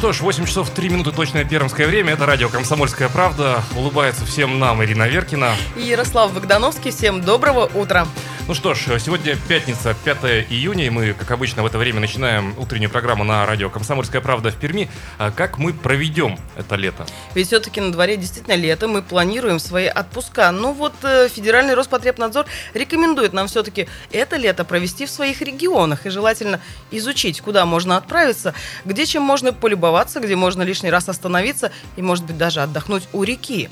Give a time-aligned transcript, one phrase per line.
[0.00, 2.14] Что ж, 8 часов 3 минуты точное пермское время.
[2.14, 3.62] Это радио «Комсомольская правда».
[3.76, 5.54] Улыбается всем нам Ирина Веркина.
[5.76, 6.90] И Ярослав Богдановский.
[6.90, 8.06] Всем доброго утра.
[8.50, 12.52] Ну что ж, сегодня пятница, 5 июня, и мы, как обычно, в это время начинаем
[12.58, 14.90] утреннюю программу на радио «Комсомольская правда» в Перми.
[15.18, 17.06] А как мы проведем это лето?
[17.36, 20.50] Ведь все-таки на дворе действительно лето, мы планируем свои отпуска.
[20.50, 26.10] Ну вот э, Федеральный Роспотребнадзор рекомендует нам все-таки это лето провести в своих регионах и
[26.10, 28.52] желательно изучить, куда можно отправиться,
[28.84, 33.22] где чем можно полюбоваться, где можно лишний раз остановиться и, может быть, даже отдохнуть у
[33.22, 33.68] реки.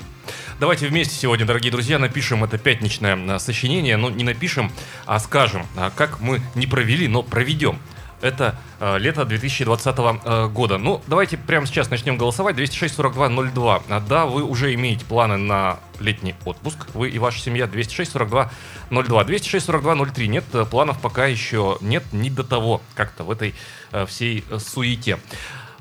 [0.59, 3.97] Давайте вместе сегодня, дорогие друзья, напишем это пятничное а, сочинение.
[3.97, 4.71] Ну, не напишем,
[5.05, 7.79] а скажем, а, как мы не провели, но проведем.
[8.21, 10.77] Это э, лето 2020 э, года.
[10.77, 12.57] Ну, давайте прямо сейчас начнем голосовать.
[12.57, 13.83] 206-42-02.
[13.87, 16.87] А, да, вы уже имеете планы на летний отпуск.
[16.93, 18.49] Вы и ваша семья 206-42-02.
[18.89, 20.27] 206-42-03.
[20.27, 23.55] Нет, э, планов пока еще нет ни до того как-то в этой
[23.91, 25.19] э, всей э, суете.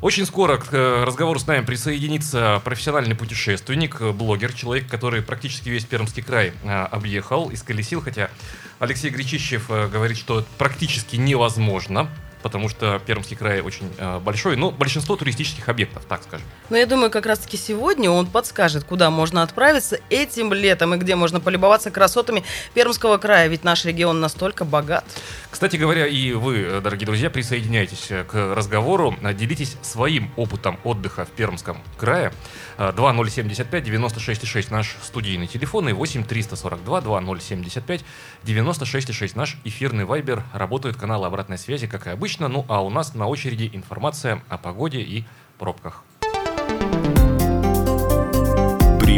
[0.00, 5.70] Очень скоро к э, разговору с нами присоединится профессиональный путешественник, э, блогер, человек, который практически
[5.70, 8.30] весь Пермский край э, объехал, исколесил, хотя
[8.78, 12.08] Алексей Гречищев говорит, что это практически невозможно
[12.48, 16.46] потому что Пермский край очень э, большой, но большинство туристических объектов, так скажем.
[16.70, 21.14] Но я думаю, как раз-таки сегодня он подскажет, куда можно отправиться этим летом и где
[21.14, 25.04] можно полюбоваться красотами Пермского края, ведь наш регион настолько богат.
[25.50, 31.82] Кстати говоря, и вы, дорогие друзья, присоединяйтесь к разговору, делитесь своим опытом отдыха в Пермском
[31.98, 32.32] крае.
[32.78, 38.04] 2075 96,6 наш студийный телефон и 8 342 2075
[38.44, 40.44] 96,6 наш эфирный вайбер.
[40.52, 42.48] Работают каналы обратной связи, как и обычно.
[42.48, 45.24] Ну а у нас на очереди информация о погоде и
[45.58, 46.04] пробках.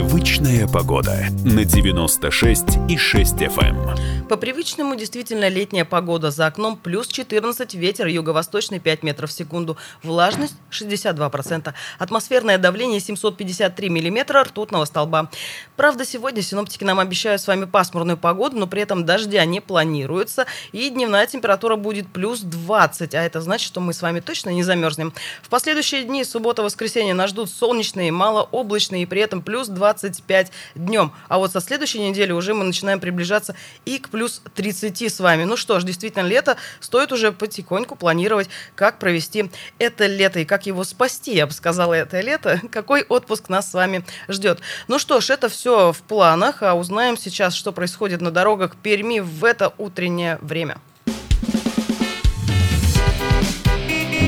[0.00, 4.26] Привычная погода на 96 и 6 FM.
[4.30, 6.30] По привычному действительно летняя погода.
[6.30, 9.76] За окном плюс 14, ветер юго-восточный 5 метров в секунду.
[10.02, 11.74] Влажность 62%.
[11.98, 15.28] Атмосферное давление 753 миллиметра ртутного столба.
[15.76, 20.46] Правда, сегодня синоптики нам обещают с вами пасмурную погоду, но при этом дождя не планируется.
[20.72, 23.14] И дневная температура будет плюс 20.
[23.14, 25.12] А это значит, что мы с вами точно не замерзнем.
[25.42, 31.12] В последующие дни, суббота-воскресенье, нас ждут солнечные, малооблачные и при этом плюс 25 днем.
[31.28, 35.44] А вот со следующей недели уже мы начинаем приближаться и к плюс 30 с вами.
[35.44, 40.66] Ну что ж, действительно, лето стоит уже потихоньку планировать, как провести это лето и как
[40.66, 42.60] его спасти, я бы сказала, это лето.
[42.70, 44.60] Какой отпуск нас с вами ждет.
[44.88, 49.20] Ну что ж, это все в планах, а узнаем сейчас, что происходит на дорогах Перми
[49.20, 50.78] в это утреннее время.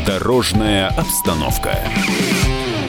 [0.06, 1.78] Дорожная обстановка.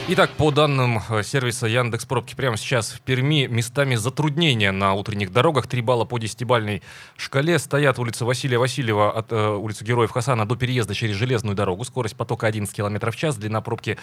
[0.06, 5.32] Итак, по данным э, сервиса Яндекс Пробки, прямо сейчас в Перми местами затруднения на утренних
[5.32, 5.66] дорогах.
[5.66, 6.82] Три балла по десятибальной
[7.16, 7.58] шкале.
[7.58, 11.84] Стоят улица Василия Васильева от э, улицы Героев Хасана до переезда через железную дорогу.
[11.84, 13.36] Скорость потока 11 км в час.
[13.36, 13.96] Длина пробки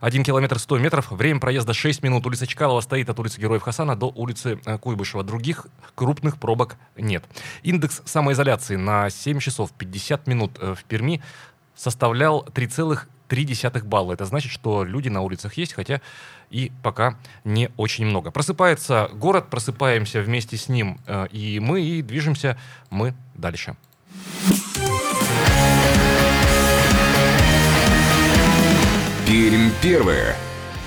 [0.00, 1.10] 1 километр 100 метров.
[1.10, 2.24] Время проезда 6 минут.
[2.24, 5.22] Улица Чкалова стоит от улицы Героев Хасана до улицы э, Куйбышева.
[5.22, 7.24] Других крупных пробок нет.
[7.62, 11.22] Индекс самоизоляции на 7 часов 50 минут э, в Перми
[11.74, 13.00] составлял 3,3
[13.32, 14.12] 0,3 балла.
[14.12, 16.00] Это значит, что люди на улицах есть, хотя
[16.50, 18.30] и пока не очень много.
[18.30, 22.58] Просыпается город, просыпаемся вместе с ним э, и мы, и движемся
[22.90, 23.76] мы дальше.
[29.26, 30.36] Пермь первая.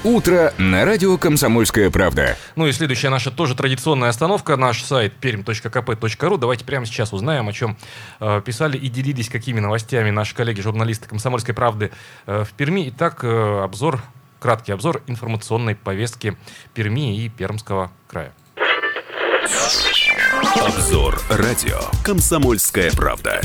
[0.06, 2.38] Утро на радио «Комсомольская правда».
[2.56, 6.38] Ну и следующая наша тоже традиционная остановка, наш сайт perm.kp.ru.
[6.38, 7.76] Давайте прямо сейчас узнаем, о чем
[8.20, 11.90] э, писали и делились какими новостями наши коллеги-журналисты «Комсомольской правды»
[12.28, 12.88] э, в Перми.
[12.90, 14.00] Итак, э, обзор,
[14.40, 16.38] краткий обзор информационной повестки
[16.76, 18.32] Перми и Пермского края.
[20.62, 23.42] Обзор радио «Комсомольская правда».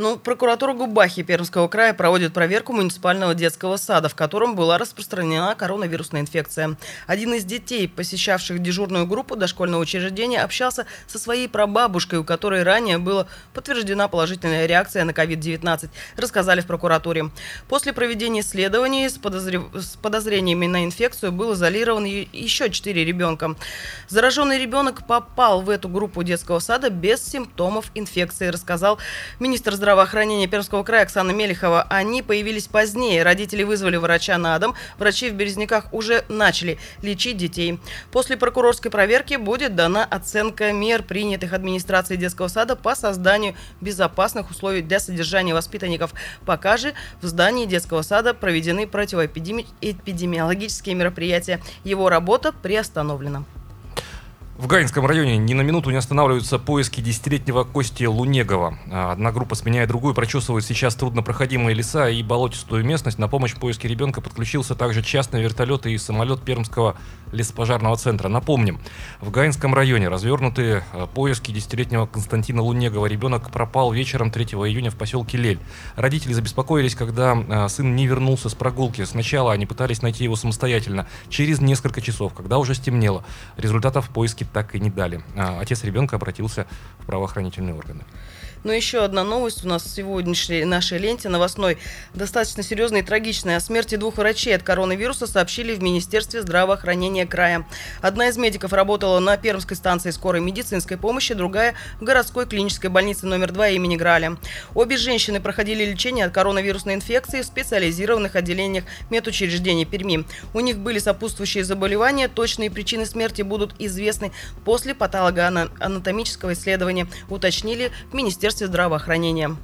[0.00, 6.22] Ну, прокуратура Губахи Пермского края проводит проверку муниципального детского сада, в котором была распространена коронавирусная
[6.22, 6.78] инфекция.
[7.06, 12.96] Один из детей, посещавших дежурную группу дошкольного учреждения, общался со своей прабабушкой, у которой ранее
[12.96, 17.28] была подтверждена положительная реакция на COVID-19, рассказали в прокуратуре.
[17.68, 19.64] После проведения исследований с, подозр...
[19.74, 23.54] с подозрениями на инфекцию был изолирован еще четыре ребенка.
[24.08, 28.98] Зараженный ребенок попал в эту группу детского сада без симптомов инфекции, рассказал
[29.38, 31.84] министр здравоохранения здравоохранения Пермского края Оксана Мелехова.
[31.90, 33.24] Они появились позднее.
[33.24, 34.76] Родители вызвали врача на дом.
[34.98, 37.80] Врачи в Березняках уже начали лечить детей.
[38.12, 44.82] После прокурорской проверки будет дана оценка мер, принятых администрацией детского сада по созданию безопасных условий
[44.82, 46.14] для содержания воспитанников.
[46.46, 51.60] Пока же в здании детского сада проведены противоэпидемиологические мероприятия.
[51.82, 53.42] Его работа приостановлена.
[54.60, 58.78] В Гаинском районе ни на минуту не останавливаются поиски десятилетнего Кости Лунегова.
[58.90, 63.18] А, одна группа, сменяя другую, прочесывает сейчас труднопроходимые леса и болотистую местность.
[63.18, 66.96] На помощь поиске ребенка подключился также частный вертолет и самолет Пермского
[67.32, 68.28] леспожарного центра.
[68.28, 68.80] Напомним,
[69.22, 73.06] в Гаинском районе развернуты а, поиски десятилетнего Константина Лунегова.
[73.06, 75.58] Ребенок пропал вечером 3 июня в поселке Лель.
[75.96, 79.06] Родители забеспокоились, когда а, сын не вернулся с прогулки.
[79.06, 81.06] Сначала они пытались найти его самостоятельно.
[81.30, 83.24] Через несколько часов, когда уже стемнело,
[83.56, 85.22] результатов поиски так и не дали.
[85.36, 86.66] А, отец ребенка обратился
[86.98, 88.04] в правоохранительные органы.
[88.62, 91.78] Но еще одна новость у нас в сегодняшней нашей ленте новостной.
[92.12, 93.56] Достаточно серьезная и трагичная.
[93.56, 97.66] О смерти двух врачей от коронавируса сообщили в Министерстве здравоохранения края.
[98.02, 103.26] Одна из медиков работала на Пермской станции скорой медицинской помощи, другая в городской клинической больнице
[103.26, 104.36] номер 2 имени Граля.
[104.74, 110.26] Обе женщины проходили лечение от коронавирусной инфекции в специализированных отделениях медучреждений Перми.
[110.52, 112.28] У них были сопутствующие заболевания.
[112.28, 114.32] Точные причины смерти будут известны
[114.66, 119.56] после патологоанатомического исследования, уточнили в Министерстве Министерстве здравоохранения.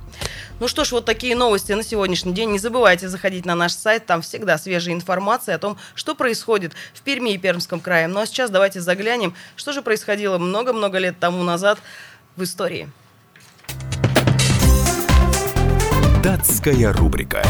[0.61, 2.53] Ну что ж, вот такие новости на сегодняшний день.
[2.53, 7.01] Не забывайте заходить на наш сайт, там всегда свежая информация о том, что происходит в
[7.03, 8.07] Перми и Пермском крае.
[8.07, 11.81] Ну а сейчас давайте заглянем, что же происходило много-много лет тому назад
[12.37, 12.89] в истории.
[16.23, 17.43] Датская рубрика.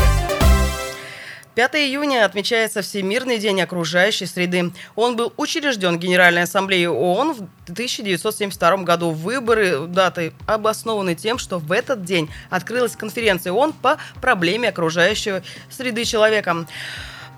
[1.56, 4.72] 5 июня отмечается Всемирный день окружающей среды.
[4.94, 9.12] Он был учрежден Генеральной Ассамблеей ООН в 1972 году.
[9.12, 16.04] Выборы даты обоснованы тем, что в этот день открылась конференция ООН по проблеме окружающей среды
[16.04, 16.66] человека.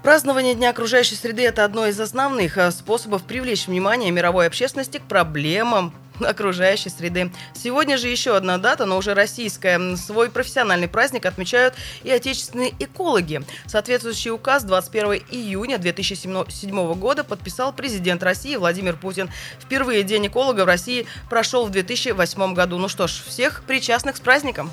[0.03, 5.03] Празднование Дня окружающей среды– это одно из основных э, способов привлечь внимание мировой общественности к
[5.03, 7.31] проблемам окружающей среды.
[7.55, 9.97] Сегодня же еще одна дата, но уже российская.
[9.97, 13.43] Свой профессиональный праздник отмечают и отечественные экологи.
[13.67, 19.31] Соответствующий указ 21 июня 2007 года подписал президент России Владимир Путин.
[19.61, 22.79] Впервые День эколога в России прошел в 2008 году.
[22.79, 24.71] Ну что ж, всех причастных с праздником!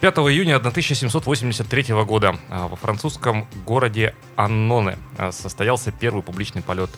[0.00, 6.90] 5 июня 1783 года а, во французском городе Анноне а, состоялся первый публичный полет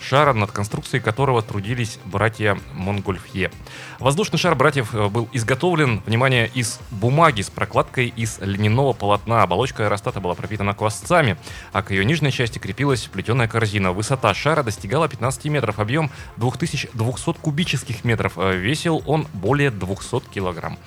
[0.00, 3.50] шара, над конструкцией которого трудились братья Монгольфье.
[3.98, 9.42] Воздушный шар братьев э, был изготовлен, внимание, из бумаги с прокладкой из льняного полотна.
[9.42, 11.36] Оболочка аэростата была пропитана квасцами,
[11.72, 13.92] а к ее нижней части крепилась плетеная корзина.
[13.92, 18.34] Высота шара достигала 15 метров, объем 2200 кубических метров.
[18.36, 20.78] Э, весил он более 200 килограмм.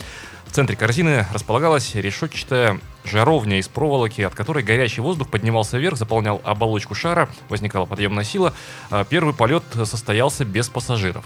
[0.51, 6.41] В центре корзины располагалась решетчатая жаровня из проволоки, от которой горячий воздух поднимался вверх, заполнял
[6.43, 8.53] оболочку шара, возникала подъемная сила.
[8.89, 11.23] А первый полет состоялся без пассажиров.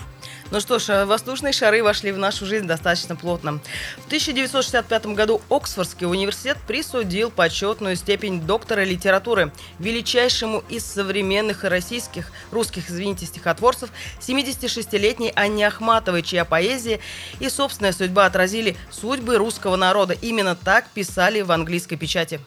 [0.52, 3.60] Ну что ж, э, воздушные шары вошли в нашу жизнь достаточно плотно.
[3.98, 12.92] В 1965 году Оксфордский университет присудил почетную степень доктора литературы величайшему из современных российских, русских,
[12.92, 13.90] извините, стихотворцев,
[14.22, 17.00] 76-летней Анне Ахматовой, чья поэзия
[17.40, 20.14] и собственная судьба отразили судьбы русского народа.
[20.14, 22.40] Именно так писали в английской печати.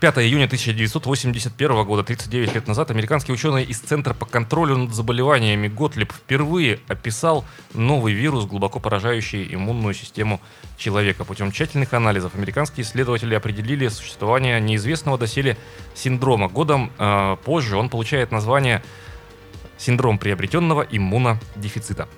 [0.00, 5.68] 5 июня 1981 года, 39 лет назад, американский ученый из Центра по контролю над заболеваниями
[5.68, 10.40] Готлиб впервые описал новый вирус, глубоко поражающий иммунную систему
[10.76, 11.24] человека.
[11.24, 15.56] Путем тщательных анализов американские исследователи определили существование неизвестного доселе
[15.94, 16.48] синдрома.
[16.48, 18.82] Годом э, позже он получает название
[19.78, 22.08] синдром приобретенного иммунодефицита.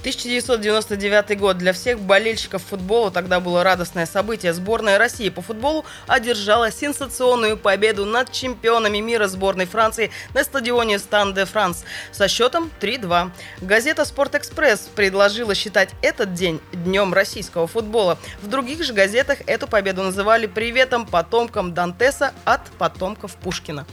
[0.00, 1.58] 1999 год.
[1.58, 4.54] Для всех болельщиков футбола тогда было радостное событие.
[4.54, 11.34] Сборная России по футболу одержала сенсационную победу над чемпионами мира сборной Франции на стадионе Стан
[11.34, 13.30] де Франс со счетом 3-2.
[13.60, 18.16] Газета «Спортэкспресс» предложила считать этот день днем российского футбола.
[18.40, 23.86] В других же газетах эту победу называли приветом потомкам Дантеса от потомков Пушкина.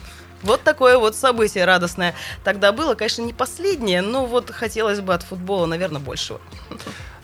[0.48, 2.16] Вот такое вот событие радостное.
[2.46, 6.39] Тогда было, конечно, не последнее, но вот хотелось бы от футбола, наверное, большего.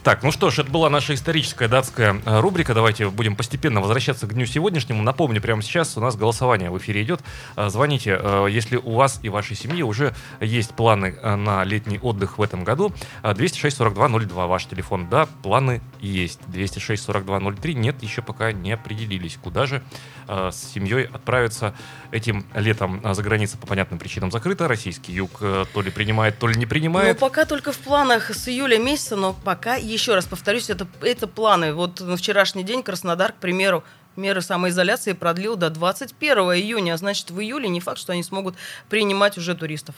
[0.04, 2.74] Так, ну что ж, это была наша историческая датская э, рубрика.
[2.74, 5.02] Давайте будем постепенно возвращаться к дню сегодняшнему.
[5.02, 7.22] Напомню, прямо сейчас у нас голосование в эфире идет.
[7.56, 12.36] Э, звоните, э, если у вас и вашей семьи уже есть планы на летний отдых
[12.36, 12.92] в этом году.
[13.22, 15.08] 206-42-02 ваш телефон.
[15.08, 16.40] Да, планы есть.
[16.48, 19.82] 206-42-03 нет, еще пока не определились, куда же
[20.28, 21.74] с семьей отправиться
[22.10, 23.00] этим летом.
[23.14, 24.68] За граница по понятным причинам закрыта.
[24.68, 27.20] Российский юг то ли принимает, то ли не принимает.
[27.20, 31.26] Ну, пока только в планах с июля месяца, но пока еще раз повторюсь, это, это
[31.26, 31.72] планы.
[31.72, 33.82] Вот на вчерашний день Краснодар, к примеру,
[34.16, 38.56] меры самоизоляции продлил до 21 июня, а значит в июле не факт, что они смогут
[38.88, 39.94] принимать уже туристов.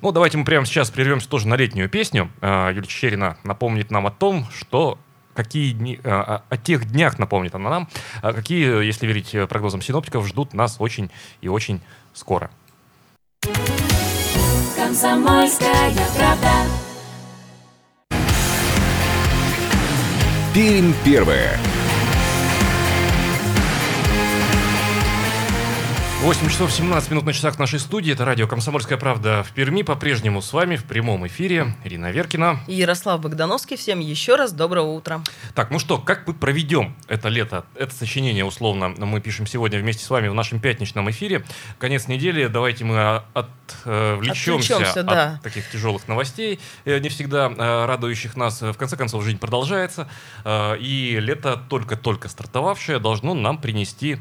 [0.00, 2.30] Ну, давайте мы прямо сейчас прервемся тоже на летнюю песню.
[2.40, 4.98] А, Юлия Чечерина напомнит нам о том, что
[5.34, 7.88] какие дни, а, о тех днях напомнит она нам,
[8.22, 11.80] а какие, если верить прогнозам синоптиков, ждут нас очень и очень
[12.14, 12.50] скоро.
[14.76, 16.87] Комсомольская правда.
[20.58, 21.77] Пермь первая.
[26.20, 28.12] 8 часов 17 минут на часах нашей студии.
[28.12, 29.82] Это радио «Комсомольская правда» в Перми.
[29.82, 32.58] По-прежнему с вами в прямом эфире Ирина Веркина.
[32.66, 33.76] И Ярослав Богдановский.
[33.76, 35.22] Всем еще раз доброго утра.
[35.54, 37.66] Так, ну что, как мы проведем это лето?
[37.76, 41.44] Это сочинение, условно, мы пишем сегодня вместе с вами в нашем пятничном эфире.
[41.78, 42.48] Конец недели.
[42.48, 45.34] Давайте мы отвлечемся, Отвлечемся, да.
[45.34, 48.60] от таких тяжелых новостей, э, не всегда э, радующих нас.
[48.60, 50.08] В конце концов, жизнь продолжается.
[50.44, 54.18] Э, и лето, только-только стартовавшее, должно нам принести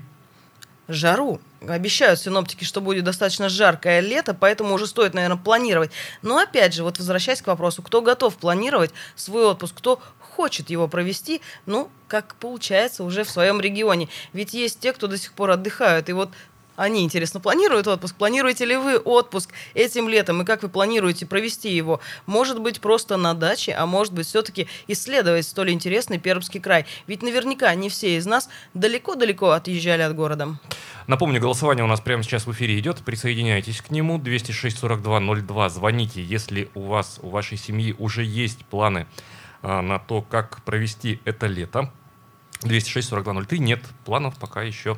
[0.88, 1.42] жару.
[1.68, 5.92] Обещают синоптики, что будет достаточно жаркое лето, поэтому уже стоит, наверное, планировать.
[6.22, 10.88] Но опять же, вот возвращаясь к вопросу, кто готов планировать свой отпуск, кто хочет его
[10.88, 14.08] провести, ну, как получается уже в своем регионе.
[14.34, 16.10] Ведь есть те, кто до сих пор отдыхают.
[16.10, 16.30] И вот
[16.78, 18.16] они, интересно, планируют отпуск?
[18.16, 20.44] Планируете ли вы отпуск этим летом?
[20.44, 22.00] И как вы планируете провести его?
[22.28, 26.86] Может быть, просто на даче, а может быть, все-таки исследовать столь интересный Пермский край?
[27.08, 30.58] Ведь наверняка не все из нас далеко-далеко отъезжали от города.
[31.08, 33.00] Напомню, голосование у нас прямо сейчас в эфире идет.
[33.00, 34.20] Присоединяйтесь к нему.
[34.20, 35.70] 206-42-02.
[35.70, 39.08] Звоните, если у вас, у вашей семьи уже есть планы
[39.64, 41.92] а, на то, как провести это лето.
[42.64, 43.58] 206-42-03.
[43.58, 44.98] Нет, планов пока еще.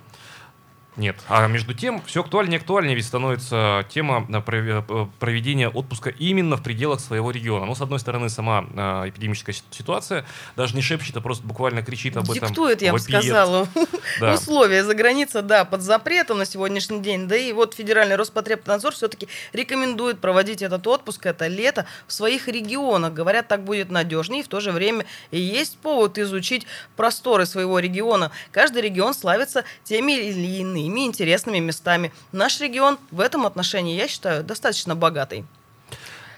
[1.27, 4.41] А между тем, все актуальнее и актуальнее ведь становится тема э,
[4.87, 7.65] э, проведения отпуска именно в пределах своего региона.
[7.65, 10.25] Ну, с одной стороны, сама э, эпидемическая ситуация
[10.55, 12.49] даже не шепчет, а просто буквально кричит об Диктует, этом.
[12.49, 13.67] Диктует, я бы сказала.
[14.19, 14.33] Да.
[14.33, 17.27] Условия за граница, да, под запретом на сегодняшний день.
[17.27, 23.13] Да и вот Федеральный Роспотребнадзор все-таки рекомендует проводить этот отпуск, это лето, в своих регионах.
[23.13, 26.65] Говорят, так будет надежнее, и в то же время и есть повод изучить
[26.95, 28.31] просторы своего региона.
[28.51, 32.11] Каждый регион славится теми или иными другими интересными местами.
[32.31, 35.45] Наш регион в этом отношении, я считаю, достаточно богатый.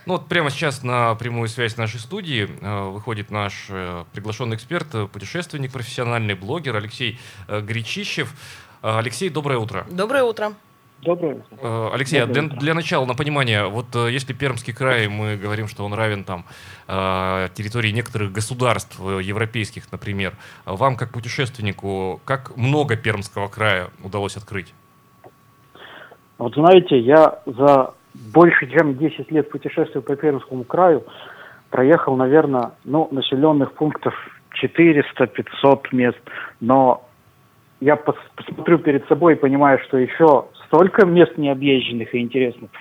[0.06, 4.88] Ну вот прямо сейчас на прямую связь нашей студии э, выходит наш э, приглашенный эксперт,
[4.94, 8.34] э, путешественник, профессиональный блогер Алексей Гречищев.
[8.82, 9.86] Алексей, доброе утро.
[9.92, 10.54] Доброе утро.
[11.02, 11.58] Доброе утро.
[11.62, 15.36] Э, Алексей, а Доброе для, для начала, на понимание, вот э, если Пермский край, мы
[15.36, 16.46] говорим, что он равен там
[16.88, 20.34] э, территории некоторых государств европейских, например,
[20.66, 24.74] вам как путешественнику, как много Пермского края удалось открыть?
[26.38, 31.04] Вот знаете, я за больше чем 10 лет путешествую по Пермскому краю,
[31.70, 34.14] проехал, наверное, ну, населенных пунктов
[34.62, 36.20] 400-500 мест,
[36.60, 37.08] но
[37.80, 42.72] я посмотрю перед собой и понимаю, что еще столько мест необъезженных и интересных,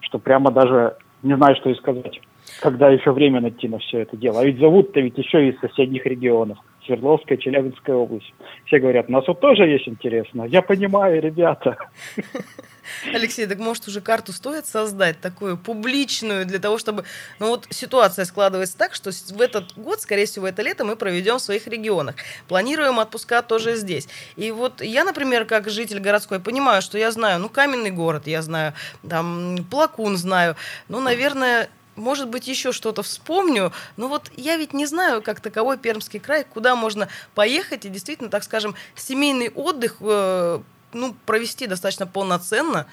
[0.00, 2.20] что прямо даже не знаю, что и сказать.
[2.60, 4.40] Когда еще время найти на все это дело.
[4.40, 6.58] А ведь зовут-то ведь еще из соседних регионов.
[6.86, 8.32] Свердловская, Челябинская область.
[8.66, 10.44] Все говорят, у нас вот тоже есть интересно.
[10.44, 11.76] Я понимаю, ребята.
[13.12, 17.04] Алексей, так может уже карту стоит создать такую публичную для того, чтобы...
[17.38, 21.36] Ну вот ситуация складывается так, что в этот год, скорее всего, это лето мы проведем
[21.36, 22.16] в своих регионах.
[22.48, 24.08] Планируем отпуска тоже здесь.
[24.36, 28.42] И вот я, например, как житель городской, понимаю, что я знаю, ну, каменный город, я
[28.42, 28.72] знаю,
[29.08, 30.56] там, Плакун знаю.
[30.88, 31.68] Ну, наверное,
[32.00, 33.72] может быть, еще что-то вспомню.
[33.96, 38.30] Но вот я ведь не знаю, как таковой Пермский край, куда можно поехать и действительно,
[38.30, 40.60] так скажем, семейный отдых э,
[40.92, 42.86] ну, провести достаточно полноценно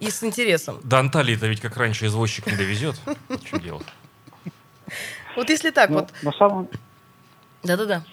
[0.00, 0.80] и с интересом.
[0.82, 2.96] До Анталии-то ведь как раньше извозчик не довезет.
[3.28, 3.82] В чем дело?
[5.36, 6.12] Вот если так ну, вот.
[6.22, 6.68] На самом...
[7.62, 8.04] Да-да-да.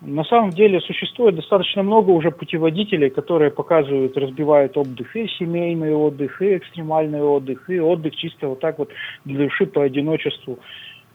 [0.00, 6.42] На самом деле существует достаточно много уже путеводителей, которые показывают, разбивают отдых и семейный отдых,
[6.42, 8.90] и экстремальный отдых, и отдых чисто вот так вот
[9.24, 10.58] для души по одиночеству.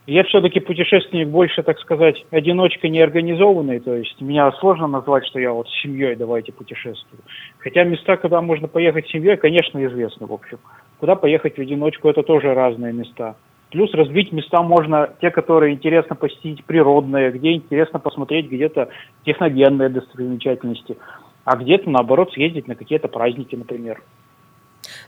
[0.06, 5.52] Я все-таки путешественник больше, так сказать, одиночка неорганизованный, то есть меня сложно назвать, что я
[5.52, 7.20] вот с семьей давайте путешествую.
[7.58, 10.58] Хотя места, куда можно поехать с семьей, конечно, известны, в общем.
[10.98, 13.36] Куда поехать в одиночку, это тоже разные места.
[13.70, 18.88] Плюс разбить места можно, те, которые интересно посетить природные, где интересно посмотреть где-то
[19.24, 20.96] техногенные достопримечательности,
[21.44, 24.02] а где-то, наоборот, съездить на какие-то праздники, например.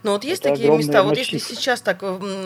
[0.03, 2.03] Но вот есть Это такие места, вот если сейчас так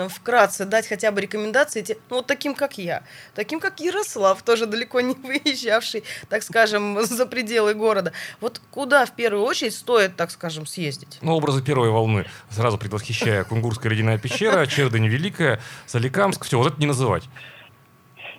[0.10, 3.04] вкратце дать хотя бы рекомендации, ну вот таким, как я,
[3.36, 5.14] таким, как Ярослав, тоже далеко не
[5.46, 11.20] выезжавший, так скажем, за пределы города, вот куда в первую очередь стоит, так скажем, съездить?
[11.22, 16.80] Ну, образы первой волны, сразу предвосхищая Кунгурская ледяная пещера, Чердань Великая, Соликамск, все, вот это
[16.80, 17.24] не называть.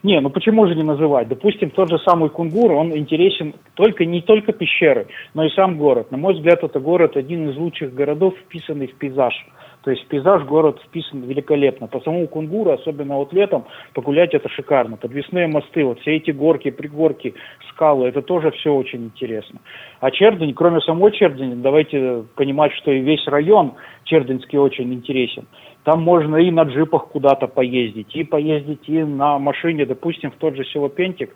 [0.02, 1.28] Не, ну почему же не называть?
[1.28, 6.11] Допустим, тот же самый Кунгур, он интересен только не только пещеры, но и сам город.
[6.11, 9.35] На мой взгляд, это город один из лучших городов, вписанный в пейзаж.
[9.83, 11.87] То есть пейзаж город вписан великолепно.
[11.87, 13.64] По самому Кунгуру, особенно вот летом,
[13.95, 14.97] погулять это шикарно.
[14.97, 17.35] Подвесные мосты, вот все эти горки, пригорки,
[17.71, 19.61] скалы, это тоже все очень интересно.
[20.00, 23.75] А Чердень, кроме самой Чердени, давайте понимать, что и весь район
[24.05, 25.47] Черденский очень интересен.
[25.88, 30.54] Там можно и на джипах куда-то поездить, и поездить и на машине, допустим, в тот
[30.54, 31.35] же село Пентик.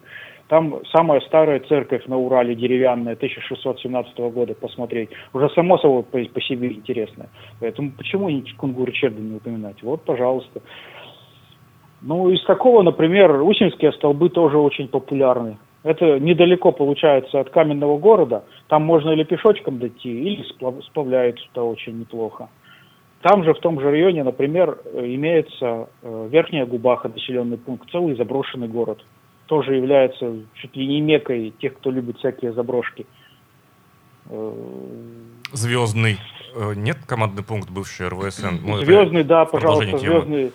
[0.49, 5.09] Там самая старая церковь на Урале, деревянная, 1617 года, посмотреть.
[5.33, 7.31] Уже само собой по, по себе интересная.
[7.61, 8.29] Поэтому почему
[8.59, 9.83] Кунгур Черден не упоминать?
[9.83, 10.61] Вот, пожалуйста.
[12.03, 15.57] Ну, из такого, например, Усинские столбы тоже очень популярны.
[15.83, 18.45] Это недалеко получается от каменного города.
[18.69, 20.45] Там можно или пешочком дойти, или
[20.83, 22.51] сплавляют сюда очень неплохо.
[23.23, 28.67] Там же, в том же районе, например, имеется э, Верхняя Губаха, населенный пункт, целый заброшенный
[28.67, 29.05] город.
[29.47, 33.07] Тоже является чуть ли не мекой тех, кто любит всякие заброшки.
[34.29, 34.53] Э,
[35.53, 36.19] звездный.
[36.57, 38.57] Э, нет командный пункт бывший РВСН?
[38.83, 40.51] Звездный, да, пожалуйста, звездный.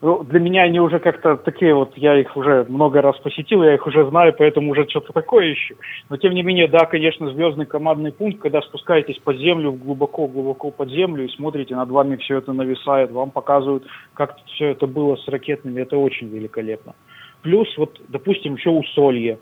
[0.00, 3.74] Ну, для меня они уже как-то такие вот, я их уже много раз посетил, я
[3.74, 5.74] их уже знаю, поэтому уже что-то такое ищу.
[6.08, 10.90] Но тем не менее, да, конечно, звездный командный пункт, когда спускаетесь под землю, глубоко-глубоко под
[10.90, 15.26] землю и смотрите, над вами все это нависает, вам показывают, как все это было с
[15.26, 16.94] ракетными, это очень великолепно.
[17.42, 19.38] Плюс, вот, допустим, еще усолье.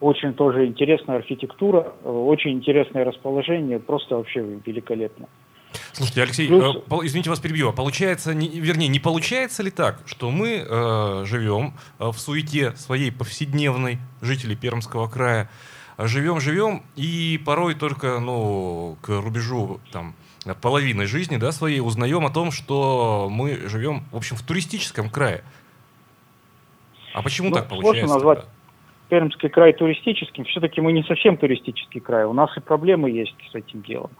[0.00, 5.26] Очень тоже интересная архитектура, очень интересное расположение, просто вообще великолепно.
[5.96, 6.76] Слушайте, Алексей, Плюс...
[6.76, 7.70] э, извините, вас перебью.
[7.70, 12.76] А получается, не, вернее, не получается ли так, что мы э, живем э, в суете
[12.76, 15.48] своей повседневной, жители Пермского края,
[15.96, 20.14] живем, живем, и порой только, ну, к рубежу там
[20.60, 25.44] половины жизни, да, своей узнаем о том, что мы живем, в общем, в туристическом крае.
[27.14, 28.12] А почему ну, так получается?
[28.12, 28.52] назвать тогда?
[29.08, 30.44] Пермский край туристическим.
[30.44, 32.26] Все-таки мы не совсем туристический край.
[32.26, 34.10] У нас и проблемы есть с этим делом.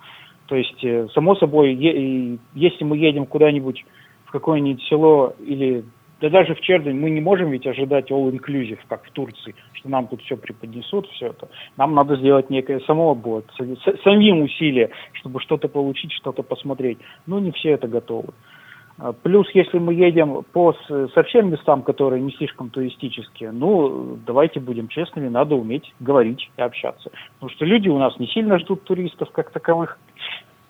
[0.46, 3.84] То есть, э, само собой, если мы едем куда-нибудь
[4.26, 5.84] в какое-нибудь село или
[6.20, 10.06] да даже в Чердень мы не можем ведь ожидать all-inclusive, как в Турции, что нам
[10.06, 11.48] тут все преподнесут, все это.
[11.76, 13.50] Нам надо сделать некое само будет,
[14.02, 16.98] самим усилие, чтобы что-то получить, что-то посмотреть.
[17.26, 18.32] Но не все это готовы.
[18.98, 20.74] А, плюс, если мы едем по
[21.14, 27.10] совсем местам, которые не слишком туристические, ну, давайте будем честными, надо уметь говорить и общаться.
[27.34, 29.98] Потому что люди у нас не сильно ждут туристов как таковых,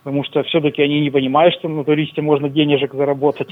[0.07, 3.49] потому что все-таки они не понимают, что на туристе можно денежек заработать.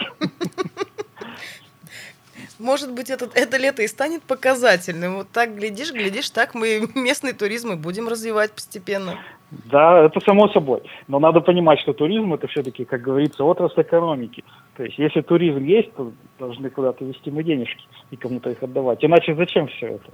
[2.60, 5.16] Может быть, этот, это лето и станет показательным.
[5.16, 9.18] Вот так глядишь, глядишь, так мы местный туризм и будем развивать постепенно.
[9.50, 10.82] Да, это само собой.
[11.08, 14.44] Но надо понимать, что туризм это все-таки, как говорится, отрасль экономики.
[14.76, 19.04] То есть, если туризм есть, то должны куда-то вести мы денежки и кому-то их отдавать.
[19.04, 20.12] Иначе зачем все это?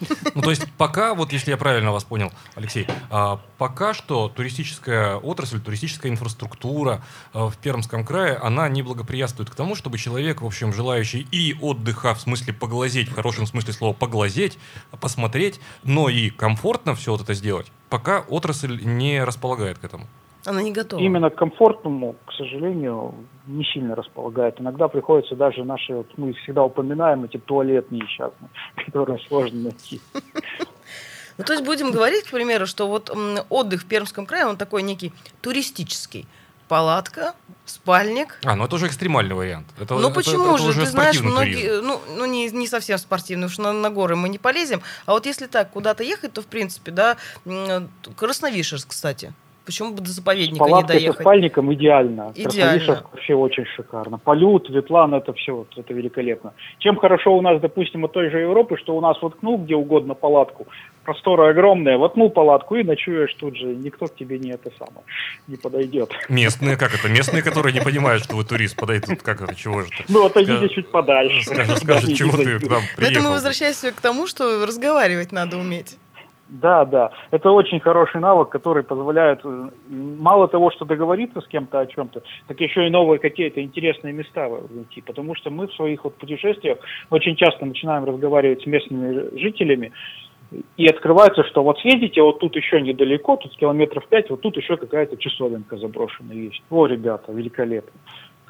[0.34, 5.16] Ну, то есть пока, вот если я правильно вас понял, Алексей, а, пока что туристическая
[5.16, 10.46] отрасль, туристическая инфраструктура а, в Пермском крае, она не благоприятствует к тому, чтобы человек, в
[10.46, 14.58] общем, желающий и отдыха, в смысле поглазеть, в хорошем смысле слова поглазеть,
[15.00, 20.06] посмотреть, но и комфортно все вот это сделать, пока отрасль не располагает к этому.
[20.46, 21.00] Она не готова.
[21.00, 23.14] Именно к комфортному, к сожалению,
[23.46, 24.60] не сильно располагает.
[24.60, 28.48] Иногда приходится даже наши, вот мы всегда упоминаем эти туалетные несчастные,
[28.86, 30.00] которые сложно найти.
[31.38, 33.10] Ну, то есть будем говорить, к примеру, что вот
[33.48, 36.26] отдых в Пермском крае, он такой некий туристический.
[36.68, 38.38] Палатка, спальник.
[38.44, 39.66] А, ну это уже экстремальный вариант.
[39.80, 40.80] Это, ну это, почему это, же?
[40.80, 44.36] Ты знаешь, многие, ну, ну не, не совсем спортивный, уж на, на горы мы не
[44.36, 44.82] полезем.
[45.06, 47.16] А вот если так куда-то ехать, то в принципе, да,
[48.16, 49.32] Красновишерск, кстати.
[49.64, 51.18] Почему бы до заповедника не доехать?
[51.18, 52.32] с спальником идеально.
[52.34, 53.04] Идеально.
[53.12, 54.18] вообще очень шикарно.
[54.18, 56.52] Полют, Ветлан, это все, вот, это великолепно.
[56.78, 60.14] Чем хорошо у нас, допустим, от той же Европы, что у нас воткнул где угодно
[60.14, 60.66] палатку,
[61.04, 63.66] просторы огромные, воткнул палатку и ночуешь тут же.
[63.66, 65.04] Никто к тебе не это самое,
[65.46, 66.10] не подойдет.
[66.28, 67.08] Местные, как это?
[67.08, 70.90] Местные, которые не понимают, что вы турист, подойдут, как это, чего же Ну, отойдите чуть
[70.90, 71.42] подальше.
[71.42, 72.96] Скажи, чего ты к нам приехал.
[72.96, 75.96] Поэтому возвращаемся к тому, что разговаривать надо уметь.
[76.50, 77.12] Да, да.
[77.30, 82.22] Это очень хороший навык, который позволяет э, мало того, что договориться с кем-то о чем-то,
[82.48, 85.00] так еще и новые какие-то интересные места найти.
[85.00, 86.78] Потому что мы в своих вот путешествиях
[87.10, 89.92] очень часто начинаем разговаривать с местными жителями,
[90.76, 94.76] и открывается, что вот съездите, вот тут еще недалеко, тут километров пять, вот тут еще
[94.76, 96.60] какая-то часовенка заброшенная есть.
[96.70, 97.92] О, ребята, великолепно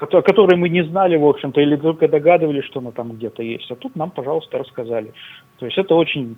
[0.07, 3.69] которые мы не знали, в общем-то, или только догадывались, что она там где-то есть.
[3.69, 5.13] А тут нам, пожалуйста, рассказали.
[5.59, 6.37] То есть это очень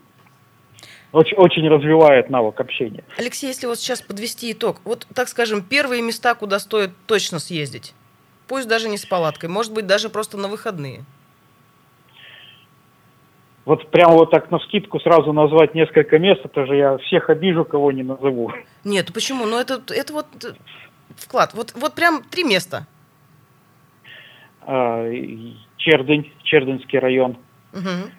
[1.13, 3.03] очень, очень развивает навык общения.
[3.17, 7.93] Алексей, если вот сейчас подвести итог, вот, так скажем, первые места, куда стоит точно съездить,
[8.47, 11.05] пусть даже не с палаткой, может быть, даже просто на выходные.
[13.65, 17.63] Вот прямо вот так на скидку сразу назвать несколько мест, это же я всех обижу,
[17.63, 18.51] кого не назову.
[18.83, 19.45] Нет, почему?
[19.45, 20.27] Ну это, это вот
[21.15, 21.53] вклад.
[21.53, 22.85] Вот, вот прям три места.
[24.61, 25.09] А,
[25.77, 27.37] Чердынь, Чердынский район.
[27.71, 28.11] Мгм.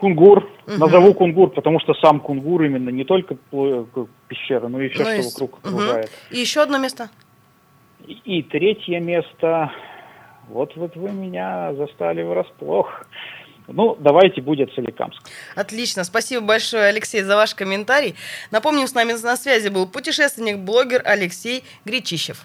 [0.00, 0.50] Кунгур.
[0.66, 0.78] Мгм.
[0.78, 5.04] Назову Кунгур, потому что сам Кунгур именно не только к- пещера, но и все, Ну,
[5.04, 5.74] что и вокруг Мгм.
[5.76, 6.10] окружает.
[6.30, 7.10] И еще одно место.
[8.06, 9.70] И, и третье место.
[10.48, 13.06] Вот вот вы меня застали врасплох.
[13.68, 15.22] Ну, давайте будет Соликамск.
[15.54, 16.02] Отлично.
[16.02, 18.16] Спасибо большое, Алексей, за ваш комментарий.
[18.50, 22.44] Напомним, с нами на связи был путешественник, блогер Алексей Гречищев.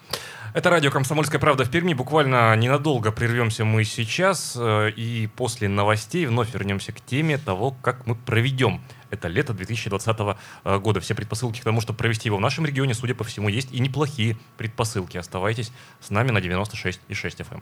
[0.55, 1.93] Это радио «Комсомольская правда» в Перми.
[1.93, 8.07] Буквально ненадолго прервемся мы сейчас, э, и после новостей вновь вернемся к теме того, как
[8.07, 10.17] мы проведем это лето 2020
[10.63, 11.01] э, года.
[11.01, 13.81] Все предпосылки к тому, чтобы провести его в нашем регионе, судя по всему, есть и
[13.81, 15.17] неплохие предпосылки.
[15.17, 17.61] Оставайтесь с нами на 96,6 FM.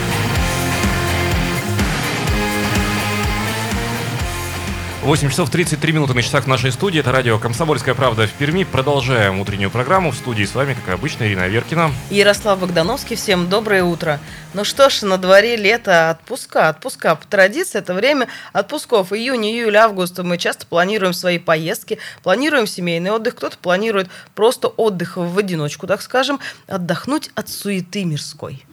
[5.03, 6.99] 8 часов 33 минуты на часах в нашей студии.
[6.99, 8.63] Это радио «Комсомольская правда» в Перми.
[8.63, 10.11] Продолжаем утреннюю программу.
[10.11, 11.91] В студии с вами, как обычно, Ирина Веркина.
[12.11, 14.19] Ярослав Богдановский, всем доброе утро.
[14.53, 17.15] Ну что ж, на дворе лето, отпуска, отпуска.
[17.15, 19.11] По традиции это время отпусков.
[19.11, 25.17] Июнь, июль, август мы часто планируем свои поездки, планируем семейный отдых, кто-то планирует просто отдых
[25.17, 28.63] в одиночку, так скажем, отдохнуть от суеты мирской.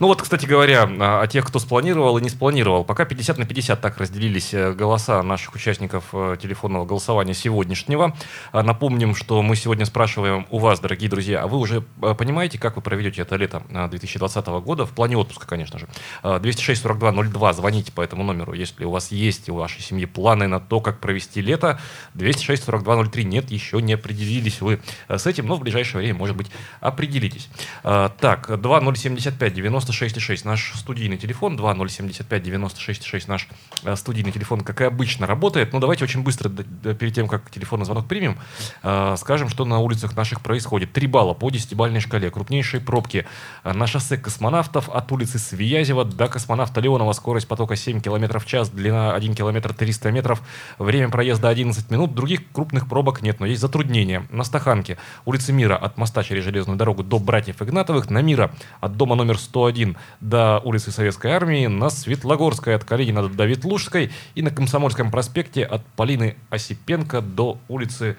[0.00, 2.84] Ну вот, кстати говоря, а, о тех, кто спланировал и не спланировал.
[2.84, 8.16] Пока 50 на 50 так разделились э, голоса наших участников э, телефонного голосования сегодняшнего.
[8.52, 12.58] А, напомним, что мы сегодня спрашиваем у вас, дорогие друзья, а вы уже э, понимаете,
[12.58, 15.86] как вы проведете это лето 2020 года, в плане отпуска, конечно же.
[16.22, 20.60] А, 206-42-02, звоните по этому номеру, если у вас есть у вашей семьи планы на
[20.60, 21.78] то, как провести лето.
[22.14, 27.50] 206-42-03, нет, еще не определились вы с этим, но в ближайшее время, может быть, определитесь.
[27.82, 33.48] Так, 2075 96,6 наш студийный телефон, 2075-96,6 наш
[33.84, 35.72] э, студийный телефон, как и обычно, работает.
[35.72, 38.38] но давайте очень быстро, перед тем, как телефонный звонок примем,
[38.82, 40.92] э, скажем, что на улицах наших происходит.
[40.92, 43.26] три балла по 10-бальной шкале, крупнейшие пробки
[43.64, 48.46] э, на шоссе космонавтов от улицы Свиязева до космонавта Леонова, скорость потока 7 км в
[48.46, 50.42] час, длина 1 км 300 метров,
[50.78, 54.26] время проезда 11 минут, других крупных пробок нет, но есть затруднения.
[54.30, 58.96] На Стаханке, улице Мира, от моста через железную дорогу до братьев Игнатовых, на Мира, от
[58.96, 64.50] дома номер 101 до улицы Советской Армии, на Светлогорской от Калинина до Ветлужской и на
[64.50, 68.16] Комсомольском проспекте от Полины Осипенко до улицы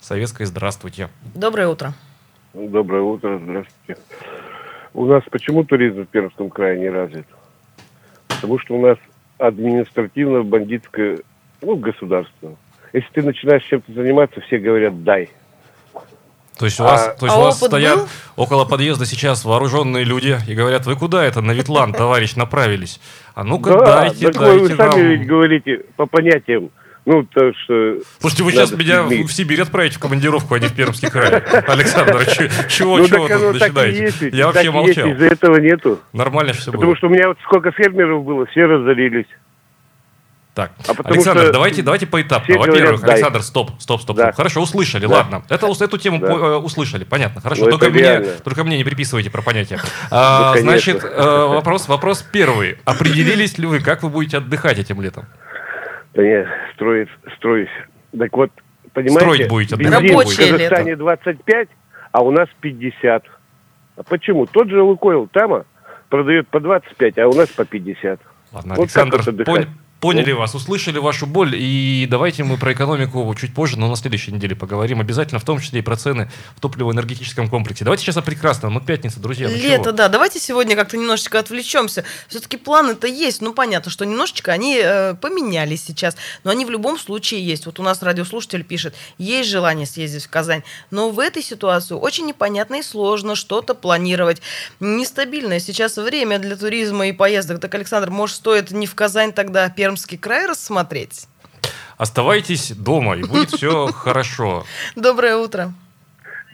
[0.00, 0.46] Советской.
[0.46, 1.08] Здравствуйте.
[1.34, 1.92] Доброе утро.
[2.54, 4.00] Доброе утро, здравствуйте.
[4.94, 7.26] У нас почему туризм в Пермском крае не развит?
[8.28, 8.98] Потому что у нас
[9.38, 11.20] административно-бандитское
[11.62, 12.56] ну, государство.
[12.92, 15.30] Если ты начинаешь чем-то заниматься, все говорят «дай».
[16.58, 18.08] То есть у вас, А- то есть А у вас стоят был?
[18.36, 23.00] около подъезда сейчас вооруженные люди и говорят, вы куда это, на Ветлан, товарищ, направились?
[23.34, 25.00] А ну-ка, дайте, так вы дайте сами нам.
[25.08, 26.70] ведь говорите по понятиям.
[27.04, 27.96] Ну, то, что...
[28.20, 31.40] Слушайте, вы сейчас меня в Сибирь отправите в командировку, а не в Пермский край.
[31.66, 34.28] Александр, чё- чего, ну, так вы тут так и начинаете?
[34.32, 35.08] Я так вообще молчал.
[35.08, 35.98] Из-за этого нету.
[36.12, 36.96] Нормально все Потому было.
[36.96, 39.26] что у меня вот сколько фермеров было, все разорились.
[40.54, 42.58] Так, А Александр, что давайте, давайте поэтапно.
[42.58, 43.14] Во-первых, говорят, дай.
[43.14, 44.24] Александр, стоп, стоп, стоп, Да.
[44.24, 44.36] стоп.
[44.36, 45.14] Хорошо, услышали, Да.
[45.16, 45.42] ладно.
[45.48, 46.26] Это, эту тему Да.
[46.26, 47.64] по- э, услышали, понятно, хорошо.
[47.64, 48.32] Ну, только, мне, реально.
[48.44, 49.78] только мне не приписывайте про понятия.
[50.10, 50.70] А, Ну, конечно.
[50.70, 52.76] значит, э, вопрос, вопрос первый.
[52.84, 55.24] Определились ли вы, как вы будете отдыхать этим летом?
[56.12, 57.70] Да не, строить, строюсь.
[58.18, 58.50] Так вот,
[58.92, 60.52] понимаете, Строить будете, бензин отдыхать в будете.
[60.52, 61.68] Казахстане 25,
[62.12, 63.24] а у нас 50.
[63.96, 64.44] А почему?
[64.44, 65.64] Тот же Лукойл Тама
[66.10, 68.20] продает по 25, а у нас по 50.
[68.52, 69.66] Ладно, Вот Александр, пон-
[70.02, 74.32] поняли вас, услышали вашу боль, и давайте мы про экономику чуть позже, но на следующей
[74.32, 75.00] неделе поговорим.
[75.00, 77.84] Обязательно, в том числе и про цены в топливо-энергетическом комплексе.
[77.84, 78.74] Давайте сейчас о прекрасном.
[78.74, 79.48] Ну, пятница, друзья.
[79.48, 79.92] ну Лето, чего?
[79.92, 80.08] да.
[80.08, 82.02] Давайте сегодня как-то немножечко отвлечемся.
[82.26, 83.40] Все-таки планы-то есть.
[83.42, 86.16] Ну, понятно, что немножечко они э, поменялись сейчас.
[86.42, 87.66] Но они в любом случае есть.
[87.66, 90.64] Вот у нас радиослушатель пишет, есть желание съездить в Казань.
[90.90, 94.42] Но в этой ситуации очень непонятно и сложно что-то планировать.
[94.80, 97.60] Нестабильное сейчас время для туризма и поездок.
[97.60, 101.26] Так, Александр, может, стоит не в Казань тогда, а Пермский край рассмотреть?
[101.98, 104.64] Оставайтесь дома, и будет все хорошо.
[104.96, 105.70] Доброе утро.